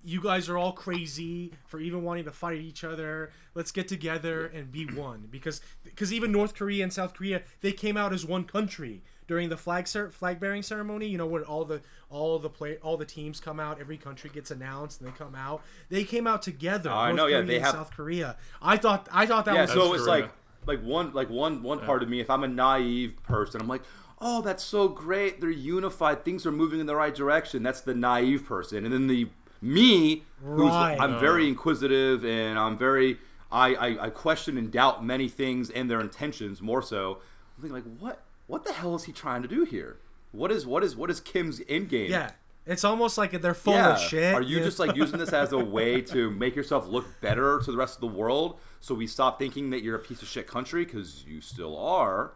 [0.05, 3.30] You guys are all crazy for even wanting to fight each other.
[3.57, 7.72] Let's get together and be one because because even North Korea and South Korea they
[7.72, 11.06] came out as one country during the flag cer- flag bearing ceremony.
[11.06, 14.30] You know when all the all the play all the teams come out, every country
[14.32, 15.62] gets announced and they come out.
[15.88, 16.90] They came out together.
[16.90, 18.36] I North know, yeah, they have- South Korea.
[18.60, 20.30] I thought I thought that yeah, was so That's it's like
[20.66, 23.82] like one like one one part of me, if I'm a naive person, I'm like,
[24.20, 25.40] oh, that's so great.
[25.40, 26.24] They're unified.
[26.24, 27.62] Things are moving in the right direction.
[27.62, 29.28] That's the naive person, and then the
[29.60, 30.96] me, who's Right.
[31.00, 31.48] I'm very oh.
[31.48, 33.18] inquisitive and I'm very
[33.50, 37.18] I, I I question and doubt many things and their intentions more so.
[37.56, 39.97] I'm thinking like, what what the hell is he trying to do here?
[40.32, 42.11] What is what is what is Kim's end game?
[42.11, 42.30] Yeah,
[42.66, 43.95] it's almost like they're full Yeah.
[43.95, 44.34] of shit.
[44.34, 47.70] Are you just like using this as a way to make yourself look better to
[47.70, 48.59] the rest of the world?
[48.80, 52.32] So we stop thinking that you're a piece of shit country because you still are.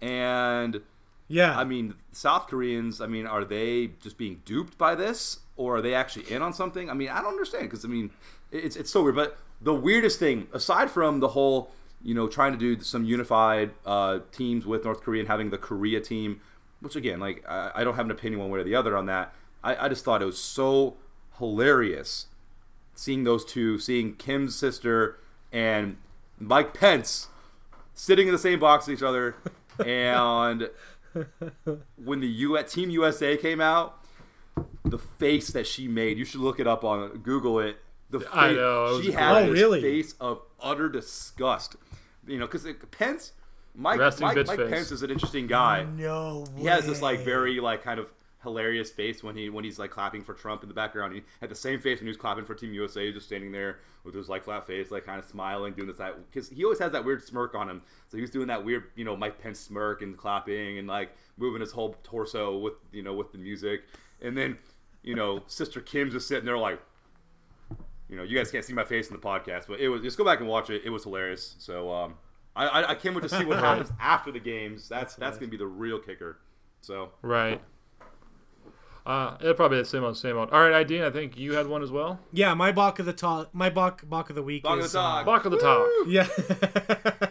[0.00, 0.80] And
[1.28, 1.56] yeah?
[1.58, 3.00] I mean, South Koreans.
[3.00, 6.52] I mean, are they just being duped by this, or are they actually in on
[6.52, 6.90] something?
[6.90, 8.10] I mean, I don't understand because I mean,
[8.50, 9.14] it's it's so weird.
[9.14, 11.70] But the weirdest thing, aside from the whole,
[12.02, 15.58] you know, trying to do some unified uh, teams with North Korea and having the
[15.58, 16.40] Korea team,
[16.80, 19.06] which again, like I, I don't have an opinion one way or the other on
[19.06, 19.34] that.
[19.62, 20.96] I, I just thought it was so
[21.38, 22.26] hilarious
[22.94, 25.18] seeing those two, seeing Kim's sister
[25.52, 25.96] and
[26.38, 27.28] Mike Pence
[27.94, 29.36] sitting in the same box with each other,
[29.84, 30.70] and
[32.02, 33.98] when the U Team USA came out,
[34.84, 37.76] the face that she made, you should look it up on Google it.
[38.10, 39.80] The face, I know, it she had Oh, this really?
[39.80, 41.76] face of utter disgust.
[42.30, 43.32] You know, because Pence,
[43.74, 44.68] Mike, Resting Mike, Mike.
[44.68, 46.46] Pence is an interesting guy no.
[46.56, 48.12] he has this like very like kind of
[48.42, 51.14] hilarious face when he when he's like clapping for Trump in the background.
[51.14, 53.80] He had the same face when he was clapping for Team USA, just standing there
[54.04, 56.78] with his like flat face, like kind of smiling, doing this that because he always
[56.78, 57.82] has that weird smirk on him.
[58.08, 61.14] So he was doing that weird, you know, Mike Pence smirk and clapping and like
[61.36, 63.82] moving his whole torso with you know with the music.
[64.22, 64.58] And then
[65.02, 66.80] you know, Sister Kim's just sitting there like,
[68.10, 70.18] you know, you guys can't see my face in the podcast, but it was just
[70.18, 70.82] go back and watch it.
[70.84, 71.54] It was hilarious.
[71.58, 72.14] So um,
[72.56, 74.88] I, I I can't wait to see what happens after the games.
[74.88, 76.38] That's that's gonna be the real kicker.
[76.80, 77.60] So Right.
[79.06, 80.50] Uh, it'll probably be the same old, same old.
[80.50, 81.02] All right, ID.
[81.02, 82.20] I think you had one as well.
[82.32, 84.92] Yeah, my balk of the talk, my balk balk of the week Balk of is
[84.92, 85.24] the talk.
[85.24, 85.86] Block of the talk.
[85.86, 86.28] Uh, yeah.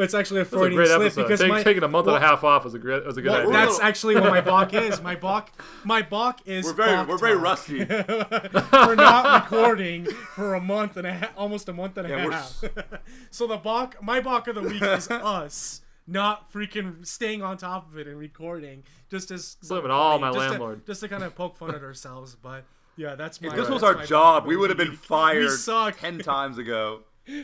[0.00, 1.22] well, it's actually a That's a great slip episode.
[1.24, 3.04] because Take, my, taking a month well, and a half off was a great.
[3.04, 3.52] Was a good well, idea.
[3.52, 5.02] that's actually what my balk is.
[5.02, 5.50] My balk,
[5.84, 6.64] my balk is.
[6.64, 7.84] we're very we're very rusty.
[7.84, 12.24] we're not recording for a month and a half, almost a month and a Yeah,
[12.24, 12.64] we're half.
[13.30, 17.86] so the balk, my balk of the week is us not freaking staying on top
[17.92, 20.86] of it and recording, just as Blaming all my just to- landlord.
[20.86, 22.34] just to kind of poke fun at ourselves.
[22.42, 22.64] But
[22.96, 23.48] yeah, that's my.
[23.48, 25.98] If this that's was our job, we would have been fired We suck.
[25.98, 27.00] ten times ago.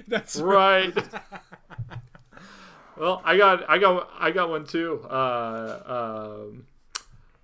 [0.08, 0.96] That's right.
[2.98, 5.02] Well, I got, I got, I got one too.
[5.08, 6.66] Uh, um,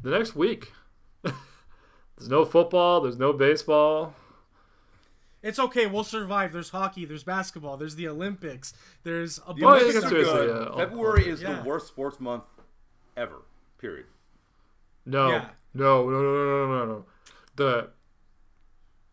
[0.03, 0.73] the next week,
[1.23, 3.01] there's no football.
[3.01, 4.15] There's no baseball.
[5.43, 5.87] It's okay.
[5.87, 6.53] We'll survive.
[6.53, 7.05] There's hockey.
[7.05, 7.77] There's basketball.
[7.77, 8.75] There's the Olympics.
[9.03, 10.11] There's a The bunch yeah, of that's stuff.
[10.11, 10.25] true.
[10.25, 10.69] good.
[10.71, 11.55] yeah, February is yeah.
[11.55, 12.45] the worst sports month
[13.17, 13.43] ever.
[13.79, 14.07] Period.
[15.05, 15.49] No, Yeah.
[15.75, 17.05] no, no, no, no, no, no, no.
[17.57, 17.89] The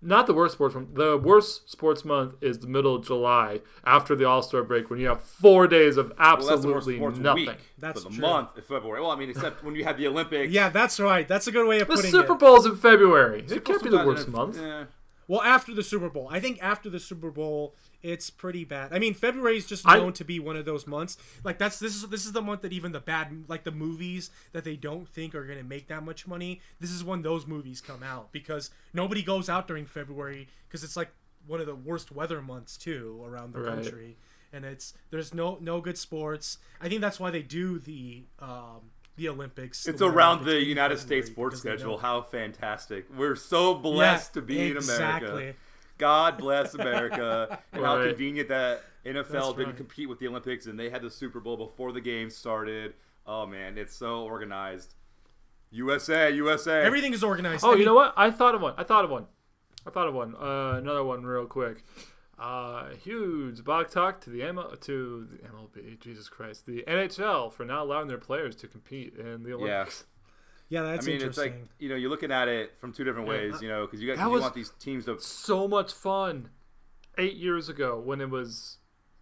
[0.01, 0.95] not the worst sports month.
[0.95, 4.99] The worst sports month is the middle of July after the All Star break when
[4.99, 7.45] you have four days of Well, that's absolutely nothing.
[7.47, 7.57] week.
[7.77, 9.01] That's for the month of February.
[9.01, 10.51] Well, I mean, except when you have the Olympics.
[10.53, 11.27] Yeah, that's right.
[11.27, 12.27] That's a good way of The putting Super it.
[12.27, 13.45] The Super Bowl's in February.
[13.49, 14.57] It can't be the worst month.
[14.59, 14.85] eh.
[15.29, 18.91] Well, after the Super Bowl, I think after the Super Bowl, it's pretty bad.
[18.91, 21.17] I mean, February is just I- known to be one of those months.
[21.43, 24.31] Like that's this is this is the month that even the bad like the movies
[24.53, 26.61] that they don't think are going to make that much money.
[26.79, 30.97] This is when those movies come out because nobody goes out during February because it's
[30.97, 31.11] like
[31.45, 33.75] one of the worst weather months too around the Right.
[33.83, 34.17] country.
[34.51, 36.57] And it's there's no no good sports.
[36.81, 38.89] I think that's why they do the um
[39.19, 39.87] the Olympics.
[39.87, 41.97] It's the around Olympics the United February States sports schedule.
[41.97, 43.05] How fantastic.
[43.15, 44.77] We're so blessed Yeah, to be in.
[44.77, 45.53] America.
[45.97, 47.59] God bless America.
[47.73, 49.77] and how convenient that NFL That's didn't right.
[49.77, 52.93] compete with the Olympics and they had the Super Bowl before the game started.
[53.27, 54.95] Oh, man, it's so organized.
[55.71, 56.81] USA, USA.
[56.83, 57.63] Everything is organized.
[57.63, 58.13] Oh, I you mean, know what?
[58.17, 58.73] I thought of one.
[58.77, 59.25] I thought of one.
[59.85, 60.35] I thought of one.
[60.35, 61.83] Uh, another one, real quick.
[62.39, 65.99] Uh, huge block talk to the M- to the MLB.
[65.99, 70.05] Jesus Christ, the NHL for not allowing their players to compete in the Olympics.
[70.71, 73.27] Yeah, that's I mean, it's like, you know, you're looking at it from two different
[73.27, 73.33] Yeah.
[73.33, 75.19] ways, you know, because you, got, you want these teams to.
[75.19, 76.49] So much fun.
[77.17, 78.77] Eight years ago, when it was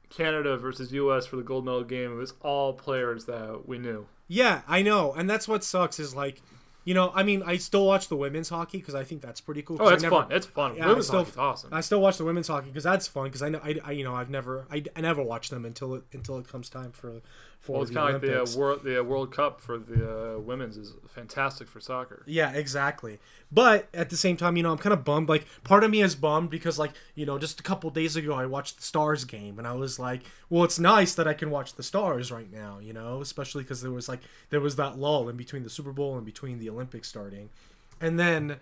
[0.09, 1.25] Canada versus U.S.
[1.25, 4.07] for the gold medal game, it was all players that we knew.
[4.27, 6.41] Yeah, I know, and that's what sucks is like,
[6.87, 9.61] you know, I mean, I still watch the women's hockey because I think that's pretty
[9.61, 9.75] cool.
[9.77, 10.31] Oh, it's never- fun.
[10.31, 10.77] It's fun.
[10.77, 11.73] Yeah, Women's hockey's awesome.
[11.73, 14.05] I still watch the women's hockey because that's fun because I know I, I you
[14.05, 17.19] know I've never I, I never watch them until it until it comes time for
[17.59, 19.77] for well, it's the kind of like the uh, world the uh, World Cup for
[19.77, 22.23] the uh, women's is fantastic for soccer.
[22.25, 23.19] Yeah, exactly.
[23.51, 25.29] But at the same time, you know, I'm kind of bummed.
[25.29, 28.33] Like, part of me is bummed because, like, you know, just a couple days ago,
[28.33, 31.49] I watched the Stars game, and I was like, well, it's nice that I can
[31.49, 34.97] watch the Stars right now, you know, especially because there was like there was that
[34.97, 37.49] lull in between the Super Bowl and between the Olympics starting,
[37.99, 38.57] and then.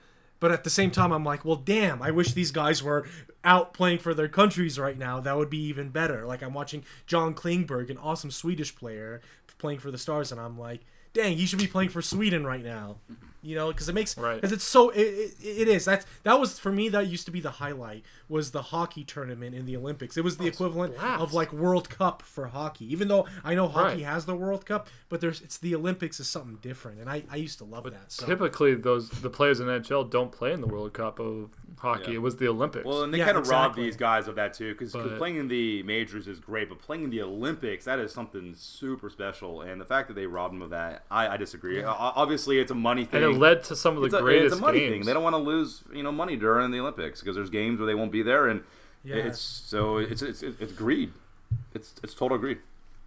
[0.45, 3.07] But at the same time, I'm like, well, damn, I wish these guys were
[3.43, 5.19] out playing for their countries right now.
[5.19, 6.23] That would be even better.
[6.23, 9.21] Like, I'm watching John Klingberg, an awesome Swedish player,
[9.57, 10.81] playing for the Stars, and I'm like,
[11.13, 12.97] dang, he should be playing for Sweden right now.
[13.45, 14.35] You know, because it makes Right.
[14.35, 17.31] because it's so it, it, it is that's that was for me that used to
[17.31, 20.17] be the highlight was the hockey tournament in the Olympics.
[20.17, 21.21] It was the oh, equivalent blast.
[21.21, 22.91] of like World Cup for hockey.
[22.91, 24.05] Even though I know hockey Right.
[24.13, 27.35] has the World Cup, but there's it's the Olympics is something different, and I, I
[27.35, 28.11] used to love that.
[28.11, 28.25] So.
[28.25, 32.11] Typically, those the players in NHL don't play in the World Cup of hockey.
[32.11, 32.15] Yeah.
[32.15, 32.85] It was the Olympics.
[32.85, 35.47] Well, and they Yeah, kind of robbed these guys of that too, because playing in
[35.47, 39.61] the majors is great, but playing in the Olympics that is something super special.
[39.61, 41.83] And the fact that they robbed them of that, I, I disagree.
[41.83, 43.21] O- Obviously, it's a money thing.
[43.35, 44.91] And it led to some of the it's a, greatest it's a money games.
[44.91, 45.01] thing.
[45.05, 47.85] They don't want to lose, you know, money during the Olympics because there's games where
[47.87, 48.63] they won't be there, and
[49.03, 49.15] Yeah.
[49.17, 51.13] it's so it's it's it's greed.
[51.73, 52.59] It's it's total greed.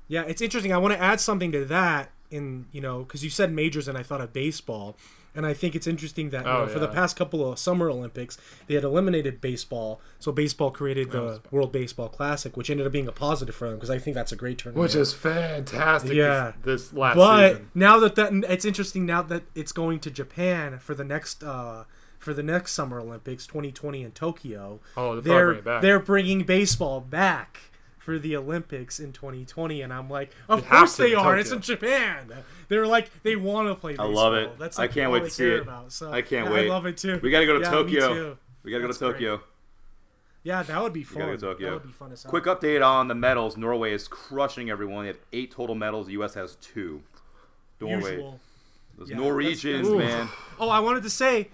[0.09, 0.72] Yeah, it's interesting.
[0.72, 3.99] I want to add something to that in, you know, because you said majors and
[3.99, 4.97] I thought of baseball.
[5.35, 7.89] And I think it's interesting that you Oh, know, for the past couple of Summer
[7.91, 10.01] Olympics, they had eliminated baseball.
[10.18, 13.76] So baseball created the World Baseball Classic, which ended up being a positive for them
[13.76, 14.83] because I think that's a great tournament.
[14.83, 16.12] which is fantastic.
[16.14, 16.53] Yeah.
[16.62, 17.70] this, this last but season.
[17.74, 21.85] now that that it's interesting now that it's going to Japan for the next uh
[22.18, 24.81] for the next Summer Olympics 2020 in Tokyo.
[24.97, 25.83] Oh, they're they're back.
[25.83, 27.61] they're bringing baseball back
[28.09, 32.32] for the Olympics in 2020 and I'm like of course they are it's in Japan.
[32.68, 34.59] They're like they want to play I love it.
[34.59, 35.61] That's I like can't all wait to see it.
[35.61, 35.92] About.
[35.92, 36.70] So I can't yeah, wait.
[36.70, 37.20] I love it too.
[37.22, 38.38] We got to go to Yeah, Tokyo.
[38.62, 39.12] We got to go to great.
[39.12, 39.42] Tokyo.
[40.42, 41.18] Yeah, that would be fun.
[41.18, 41.66] go to Tokyo.
[41.66, 42.22] That would be fun as.
[42.22, 43.59] Quick update on the medals.
[43.59, 45.02] Norway is crushing everyone.
[45.02, 46.06] They have eight total medals.
[46.06, 46.32] The U.S.
[46.32, 47.02] has two.
[47.78, 48.12] Norway.
[48.12, 48.40] Usual.
[48.96, 50.30] Those Yeah, Norwegians, man.
[50.59, 51.50] Oh, I wanted to say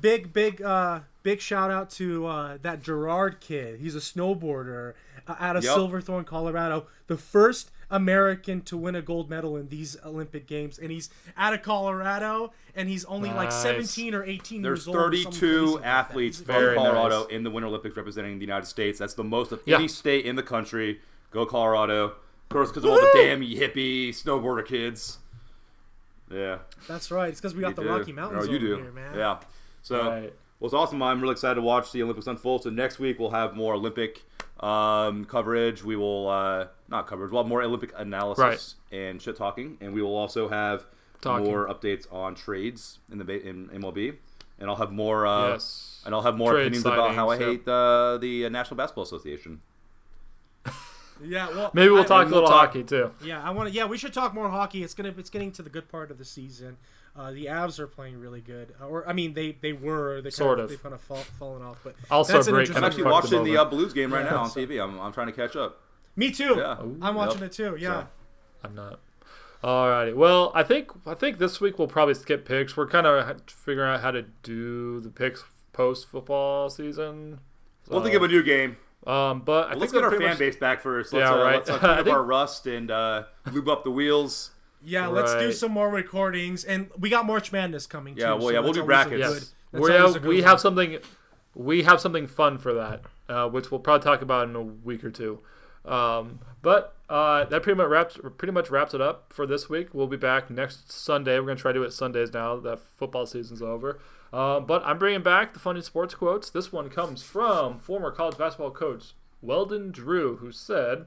[0.00, 3.78] big, big, uh, big shout out to uh, that Gerard kid.
[3.78, 4.94] He's a snowboarder
[5.26, 5.74] uh, out of Yep.
[5.74, 6.86] Silverthorne, Colorado.
[7.06, 11.52] The first American to win a gold medal in these Olympic Games, and he's out
[11.54, 14.96] of Colorado, and he's only like 17 or 18 There's years old.
[14.96, 17.30] or something crazy 32 athletes He's from Colorado nice.
[17.32, 18.98] in the Winter Olympics representing the United States.
[18.98, 19.76] That's the most of Yeah.
[19.76, 21.00] any state in the country.
[21.30, 22.04] Go Colorado.
[22.06, 22.14] Of
[22.48, 25.18] course, because of all the damn hippie snowboarder kids.
[26.30, 26.58] Yeah.
[26.88, 27.28] That's right.
[27.28, 27.88] It's because we got you the do.
[27.90, 28.76] Rocky Mountains Oh, you over do.
[28.82, 29.14] here, man.
[29.16, 29.38] Yeah.
[29.82, 30.32] So, Right.
[30.58, 31.02] well, it's awesome.
[31.02, 32.62] I'm really excited to watch the Olympics unfold.
[32.62, 34.22] So next week we'll have more Olympic
[34.60, 35.82] um, coverage.
[35.82, 37.30] We will uh, not coverage.
[37.30, 40.86] We'll have more Olympic analysis and shit talking, and we will also have
[41.20, 41.46] Talking.
[41.46, 44.16] more updates on trades in the in MLB,
[44.58, 45.26] and I'll have more.
[45.26, 46.02] Uh, yes.
[46.04, 47.48] And I'll have more Trade opinions about how I yep.
[47.48, 49.60] hate uh, the uh, National Basketball Association.
[51.24, 51.48] Yeah.
[51.48, 53.12] Well, Maybe we'll I- talk a we'll little talk- hockey too.
[53.24, 53.74] Yeah, I want to.
[53.74, 54.82] Yeah, we should talk more hockey.
[54.82, 55.14] It's gonna.
[55.16, 56.76] It's getting to the good part of the season.
[57.16, 60.16] Uh, the Avs are playing really good, Uh, or I mean, they they were.
[60.16, 60.70] They kind Sort of, of.
[60.70, 63.12] They've kind of fall, fallen off, but Also that's an break I'm kind interesting- of
[63.12, 64.82] actually watching the uh, Blues game right Yeah, now on so- TV.
[64.82, 65.80] I'm, I'm trying to catch up.
[66.16, 66.54] Me too.
[66.56, 66.76] Yeah.
[67.02, 67.50] I'm watching Yep.
[67.50, 67.76] it too.
[67.78, 68.02] Yeah.
[68.02, 68.08] So-
[68.64, 68.98] I'm not.
[69.62, 70.14] Alrighty.
[70.14, 72.76] Well, I think I think this week we'll probably skip picks.
[72.76, 77.40] We're kind of figuring out how to do the picks post football season.
[77.88, 78.76] We'll think of a new game.
[79.06, 81.12] Um, but I Well, think let's get we're our pretty fan much- base back first.
[81.12, 81.54] Let's, Yeah, uh, right.
[81.56, 84.50] Let's uh, I clean up think- our rust and uh, lube up the wheels.
[84.84, 88.16] Yeah, let's do some more recordings, and we got March Madness coming.
[88.16, 89.18] Yeah, too, well, so yeah, we'll do brackets.
[89.18, 90.44] Yes, we have we one.
[90.44, 90.98] have something
[91.54, 95.04] we have something fun for that, uh, which we'll probably talk about in a week
[95.04, 95.40] or two.
[95.84, 99.92] Um, but uh, that pretty much wraps pretty much wraps it up for this week.
[99.92, 101.38] We'll be back next Sunday.
[101.38, 104.00] We're gonna try to do it Sundays now that football season's over.
[104.32, 106.50] Um, but I'm bringing back the funny sports quotes.
[106.50, 109.12] This one comes from former college basketball coach
[109.42, 111.06] Weldon Drew, who said,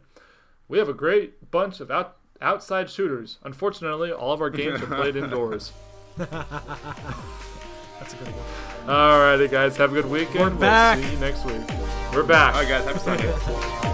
[0.67, 3.38] "We have a great bunch of out, outside shooters.
[3.43, 5.71] Unfortunately, all of our games are played indoors."
[6.17, 8.88] That's a good one.
[8.95, 9.77] Alrighty, guys.
[9.77, 10.39] Have a good weekend.
[10.39, 10.99] We're we'll back.
[10.99, 11.61] see you next week.
[12.13, 12.55] We're back.
[12.55, 12.85] All right, guys.
[12.85, 13.93] Happy Sunday.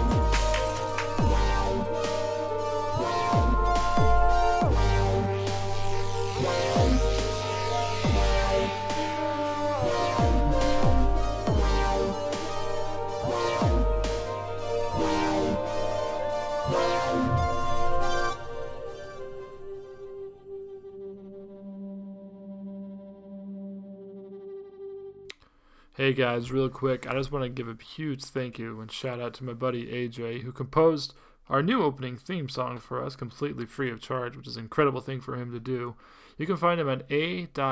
[25.96, 29.20] Hey guys, real quick, I just want to give a huge thank you and shout
[29.20, 31.14] out to my buddy AJ who composed
[31.48, 35.00] our new opening theme song for us completely free of charge, which is an incredible
[35.00, 35.94] thing for him to do.
[36.36, 37.70] You can find him at a.j.thornburg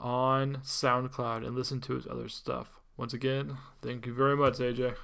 [0.00, 2.80] on SoundCloud and listen to his other stuff.
[2.96, 4.94] Once again, thank you very much, AJ.